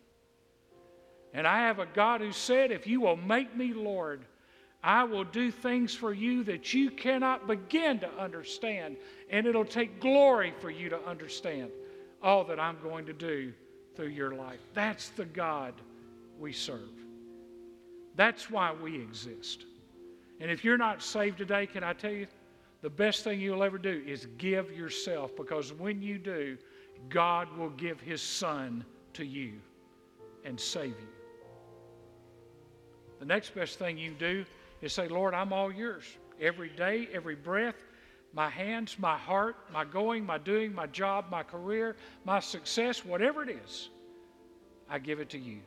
And 1.33 1.45
I 1.45 1.59
have 1.67 1.77
a 1.77 1.85
God 1.85 2.21
who 2.21 2.31
said, 2.31 2.71
If 2.71 2.87
you 2.87 3.01
will 3.01 3.17
make 3.17 3.55
me 3.55 3.73
Lord, 3.73 4.25
I 4.83 5.03
will 5.03 5.25
do 5.25 5.51
things 5.51 5.93
for 5.93 6.13
you 6.13 6.43
that 6.45 6.73
you 6.73 6.89
cannot 6.89 7.47
begin 7.47 7.99
to 7.99 8.09
understand, 8.17 8.95
and 9.29 9.45
it'll 9.45 9.65
take 9.65 9.99
glory 9.99 10.53
for 10.59 10.69
you 10.69 10.89
to 10.89 11.05
understand 11.05 11.71
all 12.23 12.43
that 12.45 12.59
I'm 12.59 12.77
going 12.81 13.05
to 13.05 13.13
do 13.13 13.51
through 13.95 14.07
your 14.07 14.33
life. 14.33 14.59
That's 14.73 15.09
the 15.09 15.25
God 15.25 15.73
we 16.39 16.53
serve. 16.53 16.89
That's 18.15 18.49
why 18.49 18.73
we 18.73 18.95
exist. 19.01 19.65
And 20.39 20.49
if 20.49 20.63
you're 20.63 20.77
not 20.77 21.03
saved 21.03 21.37
today, 21.37 21.65
can 21.65 21.83
I 21.83 21.93
tell 21.93 22.11
you, 22.11 22.27
the 22.81 22.89
best 22.89 23.25
thing 23.25 23.41
you'll 23.41 23.63
ever 23.63 23.77
do 23.77 24.01
is 24.07 24.27
give 24.37 24.71
yourself 24.71 25.35
because 25.35 25.73
when 25.73 26.01
you 26.01 26.17
do, 26.17 26.57
God 27.09 27.55
will 27.57 27.71
give 27.71 27.99
His 27.99 28.21
Son 28.21 28.85
to 29.13 29.25
you 29.25 29.53
and 30.45 30.57
save 30.57 30.91
you. 30.91 31.07
The 33.19 33.25
next 33.25 33.53
best 33.53 33.77
thing 33.77 33.97
you 33.97 34.11
do 34.11 34.45
is 34.81 34.93
say, 34.93 35.07
Lord, 35.07 35.33
I'm 35.33 35.53
all 35.53 35.71
yours. 35.71 36.05
Every 36.39 36.69
day, 36.69 37.09
every 37.11 37.35
breath, 37.35 37.75
my 38.33 38.49
hands, 38.49 38.97
my 38.99 39.17
heart, 39.17 39.55
my 39.73 39.83
going, 39.83 40.25
my 40.25 40.37
doing, 40.37 40.73
my 40.73 40.87
job, 40.87 41.25
my 41.29 41.43
career, 41.43 41.95
my 42.25 42.39
success, 42.39 43.03
whatever 43.03 43.43
it 43.43 43.49
is, 43.49 43.89
I 44.89 44.99
give 44.99 45.19
it 45.19 45.29
to 45.31 45.37
you. 45.37 45.59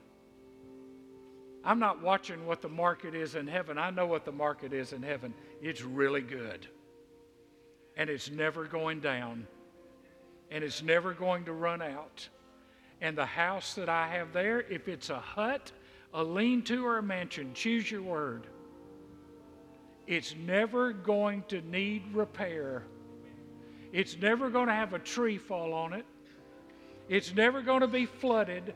I'm 1.65 1.79
not 1.79 2.02
watching 2.02 2.44
what 2.46 2.60
the 2.60 2.69
market 2.69 3.15
is 3.15 3.35
in 3.35 3.46
heaven. 3.46 3.79
I 3.79 3.90
know 3.90 4.06
what 4.06 4.25
the 4.25 4.33
market 4.33 4.73
is 4.73 4.92
in 4.92 5.02
heaven. 5.02 5.33
It's 5.60 5.83
really 5.83 6.23
good. 6.23 6.67
And 7.96 8.10
it's 8.10 8.31
never 8.31 8.65
going 8.65 9.00
down. 9.00 9.46
And 10.50 10.65
it's 10.65 10.83
never 10.83 11.13
going 11.15 11.44
to 11.44 11.52
run 11.52 11.81
out. 11.83 12.29
And 13.00 13.17
the 13.17 13.27
house 13.27 13.75
that 13.75 13.88
I 13.88 14.08
have 14.08 14.33
there, 14.33 14.63
if 14.63 14.88
it's 14.88 15.10
a 15.10 15.21
hut, 15.21 15.71
a 16.15 16.23
lean 16.23 16.63
to, 16.63 16.85
or 16.85 16.98
a 16.98 17.02
mansion, 17.02 17.52
choose 17.54 17.90
your 17.90 18.02
word 18.02 18.46
it's 20.15 20.35
never 20.37 20.92
going 20.92 21.42
to 21.48 21.63
need 21.63 22.02
repair. 22.13 22.83
It's 23.92 24.19
never 24.19 24.50
going 24.50 24.67
to 24.67 24.75
have 24.75 24.92
a 24.92 24.98
tree 24.98 25.38
fall 25.38 25.73
on 25.73 25.94
it. 25.94 26.04
It's 27.08 27.35
never 27.35 27.63
going 27.63 27.81
to 27.81 27.88
be 27.88 28.04
flooded 28.04 28.75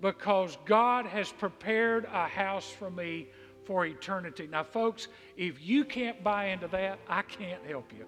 because 0.00 0.56
God 0.64 1.06
has 1.06 1.32
prepared 1.32 2.04
a 2.12 2.28
house 2.28 2.68
for 2.68 2.90
me 2.90 3.26
for 3.64 3.86
eternity. 3.86 4.48
Now, 4.50 4.62
folks, 4.62 5.08
if 5.36 5.60
you 5.60 5.84
can't 5.84 6.22
buy 6.22 6.46
into 6.46 6.68
that, 6.68 7.00
I 7.08 7.22
can't 7.22 7.64
help 7.66 7.92
you. 7.92 8.06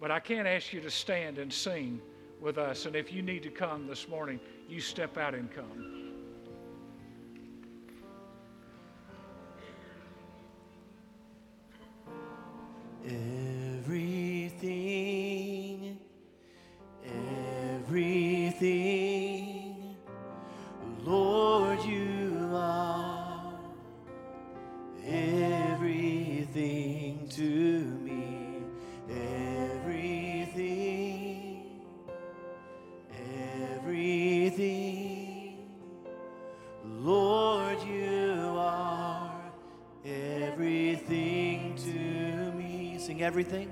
But 0.00 0.10
I 0.10 0.18
can't 0.18 0.48
ask 0.48 0.72
you 0.72 0.80
to 0.80 0.90
stand 0.90 1.38
and 1.38 1.52
sing 1.52 2.00
with 2.40 2.58
us. 2.58 2.86
And 2.86 2.96
if 2.96 3.12
you 3.12 3.22
need 3.22 3.44
to 3.44 3.50
come 3.50 3.86
this 3.86 4.08
morning, 4.08 4.40
you 4.68 4.80
step 4.80 5.16
out 5.18 5.36
and 5.36 5.48
come. 5.52 6.01
Everything, 13.04 14.60
everything, 17.04 19.11
Everything, 43.22 43.70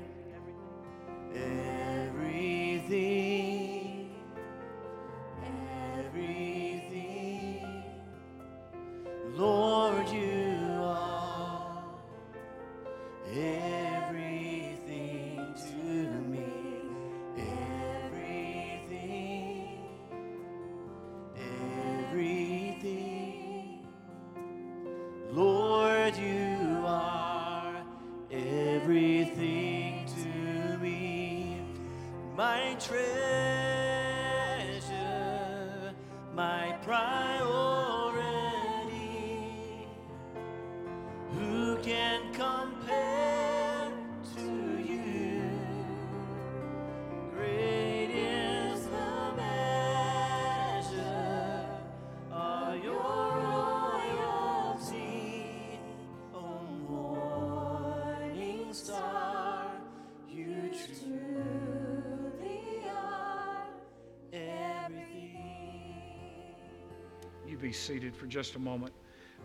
be 67.70 67.74
seated 67.74 68.16
for 68.16 68.26
just 68.26 68.56
a 68.56 68.58
moment. 68.58 68.92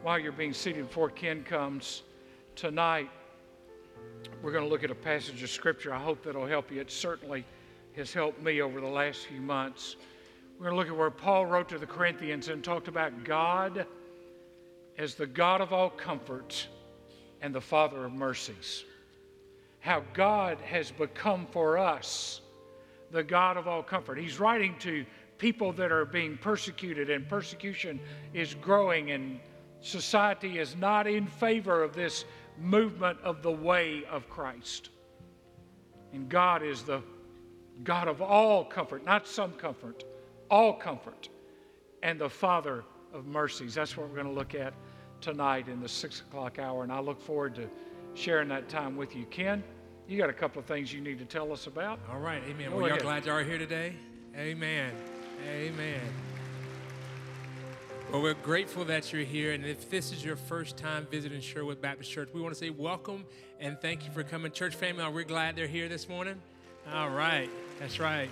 While 0.01 0.17
you're 0.17 0.31
being 0.31 0.51
seated 0.51 0.87
before 0.87 1.11
Ken 1.11 1.43
comes 1.43 2.01
tonight, 2.55 3.07
we're 4.41 4.51
going 4.51 4.63
to 4.63 4.69
look 4.69 4.83
at 4.83 4.89
a 4.89 4.95
passage 4.95 5.43
of 5.43 5.51
Scripture. 5.51 5.93
I 5.93 5.99
hope 5.99 6.23
that'll 6.23 6.47
help 6.47 6.71
you. 6.71 6.81
It 6.81 6.89
certainly 6.89 7.45
has 7.95 8.11
helped 8.11 8.41
me 8.41 8.63
over 8.63 8.81
the 8.81 8.87
last 8.87 9.27
few 9.27 9.39
months. 9.39 9.95
We're 10.57 10.71
going 10.71 10.71
to 10.71 10.77
look 10.77 10.87
at 10.87 10.97
where 10.97 11.11
Paul 11.11 11.45
wrote 11.45 11.69
to 11.69 11.77
the 11.77 11.85
Corinthians 11.85 12.47
and 12.47 12.63
talked 12.63 12.87
about 12.87 13.23
God 13.25 13.85
as 14.97 15.13
the 15.13 15.27
God 15.27 15.61
of 15.61 15.71
all 15.71 15.91
comfort 15.91 16.67
and 17.43 17.53
the 17.53 17.61
Father 17.61 18.05
of 18.05 18.11
mercies. 18.11 18.85
How 19.81 20.01
God 20.15 20.57
has 20.61 20.89
become 20.89 21.45
for 21.51 21.77
us 21.77 22.41
the 23.11 23.21
God 23.21 23.55
of 23.55 23.67
all 23.67 23.83
comfort. 23.83 24.17
He's 24.17 24.39
writing 24.39 24.75
to 24.79 25.05
people 25.37 25.71
that 25.73 25.91
are 25.91 26.05
being 26.05 26.37
persecuted, 26.37 27.09
and 27.09 27.27
persecution 27.27 27.99
is 28.33 28.55
growing, 28.55 29.11
and 29.11 29.39
society 29.81 30.59
is 30.59 30.75
not 30.75 31.07
in 31.07 31.27
favor 31.27 31.83
of 31.83 31.93
this 31.93 32.25
movement 32.57 33.19
of 33.23 33.41
the 33.41 33.51
way 33.51 34.03
of 34.09 34.29
Christ. 34.29 34.89
And 36.13 36.29
God 36.29 36.63
is 36.63 36.83
the 36.83 37.01
God 37.83 38.07
of 38.07 38.21
all 38.21 38.63
comfort, 38.63 39.03
not 39.03 39.27
some 39.27 39.51
comfort, 39.53 40.05
all 40.49 40.73
comfort, 40.73 41.29
and 42.03 42.19
the 42.19 42.29
Father 42.29 42.85
of 43.13 43.25
mercies. 43.25 43.73
That's 43.75 43.97
what 43.97 44.07
we're 44.07 44.15
going 44.15 44.27
to 44.27 44.33
look 44.33 44.55
at 44.55 44.73
tonight 45.19 45.67
in 45.67 45.81
the 45.81 45.89
six 45.89 46.21
o'clock 46.21 46.59
hour, 46.59 46.83
and 46.83 46.91
I 46.91 46.99
look 46.99 47.21
forward 47.21 47.55
to 47.55 47.67
sharing 48.13 48.47
that 48.49 48.69
time 48.69 48.95
with 48.95 49.15
you. 49.15 49.25
Ken, 49.25 49.63
you 50.07 50.17
got 50.17 50.29
a 50.29 50.33
couple 50.33 50.59
of 50.59 50.65
things 50.65 50.93
you 50.93 51.01
need 51.01 51.19
to 51.19 51.25
tell 51.25 51.51
us 51.51 51.67
about. 51.67 51.99
All 52.11 52.19
right, 52.19 52.41
amen. 52.47 52.69
Go 52.69 52.77
Well, 52.77 52.89
y'all 52.89 52.99
glad 52.99 53.25
y'all 53.25 53.35
are 53.35 53.43
here 53.43 53.57
today? 53.57 53.95
Amen. 54.37 55.14
Amen. 55.43 56.01
Well, 58.11 58.21
we're 58.21 58.33
grateful 58.35 58.85
that 58.85 59.11
you're 59.11 59.23
here. 59.23 59.51
And 59.53 59.65
if 59.65 59.89
this 59.89 60.11
is 60.11 60.23
your 60.23 60.35
first 60.35 60.77
time 60.77 61.07
visiting 61.09 61.41
Sherwood 61.41 61.81
Baptist 61.81 62.11
Church, 62.11 62.29
we 62.33 62.41
want 62.41 62.53
to 62.53 62.59
say 62.59 62.69
welcome 62.69 63.25
and 63.59 63.79
thank 63.79 64.05
you 64.05 64.11
for 64.11 64.23
coming. 64.23 64.51
Church 64.51 64.75
family, 64.75 65.05
we're 65.11 65.23
glad 65.23 65.55
they're 65.55 65.67
here 65.67 65.89
this 65.89 66.07
morning? 66.07 66.39
All 66.93 67.09
right, 67.09 67.49
that's 67.79 67.99
right. 67.99 68.29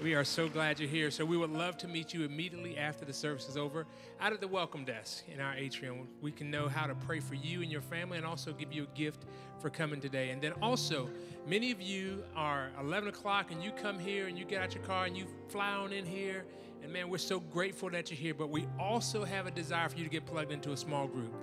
We 0.00 0.14
are 0.14 0.22
so 0.22 0.48
glad 0.48 0.78
you're 0.78 0.88
here. 0.88 1.10
So 1.10 1.24
we 1.24 1.36
would 1.36 1.50
love 1.50 1.76
to 1.78 1.88
meet 1.88 2.14
you 2.14 2.24
immediately 2.24 2.78
after 2.78 3.04
the 3.04 3.12
service 3.12 3.48
is 3.48 3.56
over 3.56 3.84
out 4.20 4.32
at 4.32 4.40
the 4.40 4.46
welcome 4.46 4.84
desk 4.84 5.24
in 5.26 5.40
our 5.40 5.54
atrium. 5.54 6.06
We 6.22 6.30
can 6.30 6.52
know 6.52 6.68
how 6.68 6.86
to 6.86 6.94
pray 6.94 7.18
for 7.18 7.34
you 7.34 7.62
and 7.62 7.70
your 7.70 7.80
family 7.80 8.16
and 8.16 8.24
also 8.24 8.52
give 8.52 8.72
you 8.72 8.84
a 8.84 8.96
gift 8.96 9.24
for 9.58 9.70
coming 9.70 10.00
today. 10.00 10.30
And 10.30 10.40
then 10.40 10.52
also, 10.62 11.10
many 11.48 11.72
of 11.72 11.82
you 11.82 12.22
are 12.36 12.70
11 12.80 13.08
o'clock 13.08 13.50
and 13.50 13.60
you 13.60 13.72
come 13.72 13.98
here 13.98 14.28
and 14.28 14.38
you 14.38 14.44
get 14.44 14.62
out 14.62 14.72
your 14.72 14.84
car 14.84 15.06
and 15.06 15.16
you 15.16 15.26
fly 15.48 15.72
on 15.72 15.92
in 15.92 16.06
here. 16.06 16.44
And 16.84 16.92
man, 16.92 17.08
we're 17.08 17.18
so 17.18 17.40
grateful 17.40 17.90
that 17.90 18.08
you're 18.08 18.20
here. 18.20 18.34
But 18.34 18.50
we 18.50 18.68
also 18.78 19.24
have 19.24 19.48
a 19.48 19.50
desire 19.50 19.88
for 19.88 19.98
you 19.98 20.04
to 20.04 20.10
get 20.10 20.24
plugged 20.26 20.52
into 20.52 20.70
a 20.70 20.76
small 20.76 21.08
group. 21.08 21.34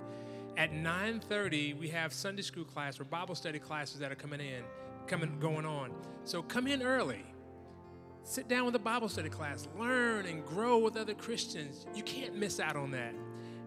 At 0.56 0.72
9:30, 0.72 1.78
we 1.78 1.88
have 1.88 2.10
Sunday 2.14 2.40
school 2.40 2.64
class 2.64 2.98
or 2.98 3.04
Bible 3.04 3.34
study 3.34 3.58
classes 3.58 3.98
that 3.98 4.10
are 4.10 4.16
coming 4.16 4.40
in, 4.40 4.64
coming 5.06 5.38
going 5.40 5.66
on. 5.66 5.90
So 6.24 6.40
come 6.40 6.66
in 6.66 6.82
early. 6.82 7.22
Sit 8.28 8.48
down 8.48 8.66
with 8.66 8.74
a 8.74 8.80
Bible 8.80 9.08
study 9.08 9.28
class, 9.28 9.68
learn 9.78 10.26
and 10.26 10.44
grow 10.44 10.78
with 10.78 10.96
other 10.96 11.14
Christians. 11.14 11.86
You 11.94 12.02
can't 12.02 12.34
miss 12.34 12.58
out 12.58 12.74
on 12.74 12.90
that. 12.90 13.14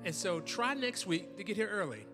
And 0.03 0.13
so 0.13 0.41
try 0.41 0.73
next 0.73 1.07
week 1.07 1.37
to 1.37 1.45
get 1.45 1.55
here 1.55 1.69
early. 1.69 2.05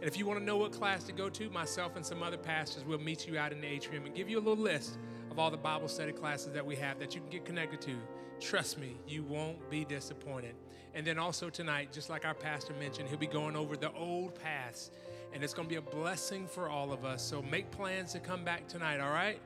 And 0.00 0.08
if 0.08 0.16
you 0.16 0.24
want 0.24 0.38
to 0.38 0.44
know 0.44 0.56
what 0.56 0.72
class 0.72 1.04
to 1.04 1.12
go 1.12 1.28
to, 1.28 1.50
myself 1.50 1.96
and 1.96 2.04
some 2.04 2.22
other 2.22 2.38
pastors 2.38 2.86
will 2.86 2.98
meet 2.98 3.28
you 3.28 3.36
out 3.36 3.52
in 3.52 3.60
the 3.60 3.66
atrium 3.66 4.06
and 4.06 4.14
give 4.14 4.30
you 4.30 4.38
a 4.38 4.40
little 4.40 4.56
list 4.56 4.96
of 5.30 5.38
all 5.38 5.50
the 5.50 5.58
Bible 5.58 5.88
study 5.88 6.12
classes 6.12 6.54
that 6.54 6.64
we 6.64 6.74
have 6.76 6.98
that 7.00 7.14
you 7.14 7.20
can 7.20 7.28
get 7.28 7.44
connected 7.44 7.82
to. 7.82 7.94
Trust 8.40 8.78
me, 8.78 8.96
you 9.06 9.22
won't 9.22 9.68
be 9.68 9.84
disappointed. 9.84 10.54
And 10.94 11.06
then 11.06 11.18
also 11.18 11.50
tonight, 11.50 11.92
just 11.92 12.08
like 12.08 12.24
our 12.24 12.32
pastor 12.32 12.72
mentioned, 12.80 13.10
he'll 13.10 13.18
be 13.18 13.26
going 13.26 13.56
over 13.56 13.76
the 13.76 13.92
old 13.92 14.34
paths. 14.42 14.90
And 15.34 15.44
it's 15.44 15.52
going 15.52 15.68
to 15.68 15.70
be 15.70 15.76
a 15.76 15.82
blessing 15.82 16.46
for 16.46 16.70
all 16.70 16.94
of 16.94 17.04
us. 17.04 17.22
So 17.22 17.42
make 17.42 17.70
plans 17.70 18.14
to 18.14 18.20
come 18.20 18.42
back 18.42 18.68
tonight, 18.68 19.00
all 19.00 19.12
right? 19.12 19.38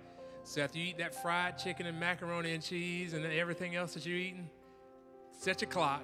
So 0.45 0.61
after 0.61 0.78
you 0.78 0.88
eat 0.88 0.99
that 0.99 1.14
fried 1.14 1.59
chicken 1.59 1.86
and 1.86 1.99
macaroni 1.99 2.53
and 2.53 2.62
cheese 2.62 3.14
and 3.14 3.24
everything 3.24 3.74
else 3.74 3.95
that 3.95 4.05
you're 4.05 4.18
eating, 4.18 4.51
set 5.32 5.62
your 5.62 5.70
clock. 5.70 6.03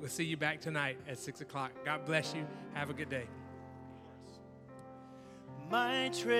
We'll 0.00 0.08
see 0.08 0.24
you 0.24 0.36
back 0.36 0.60
tonight 0.60 0.98
at 1.08 1.18
6 1.18 1.42
o'clock. 1.42 1.72
God 1.84 2.04
bless 2.06 2.34
you. 2.34 2.46
Have 2.74 2.90
a 2.90 2.94
good 2.94 3.10
day. 3.10 3.26
my 5.70 6.08
treasure, 6.08 6.36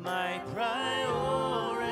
my 0.00 0.40
priority. 0.54 1.86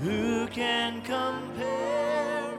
Who 0.00 0.46
can 0.48 1.02
compare 1.02 2.58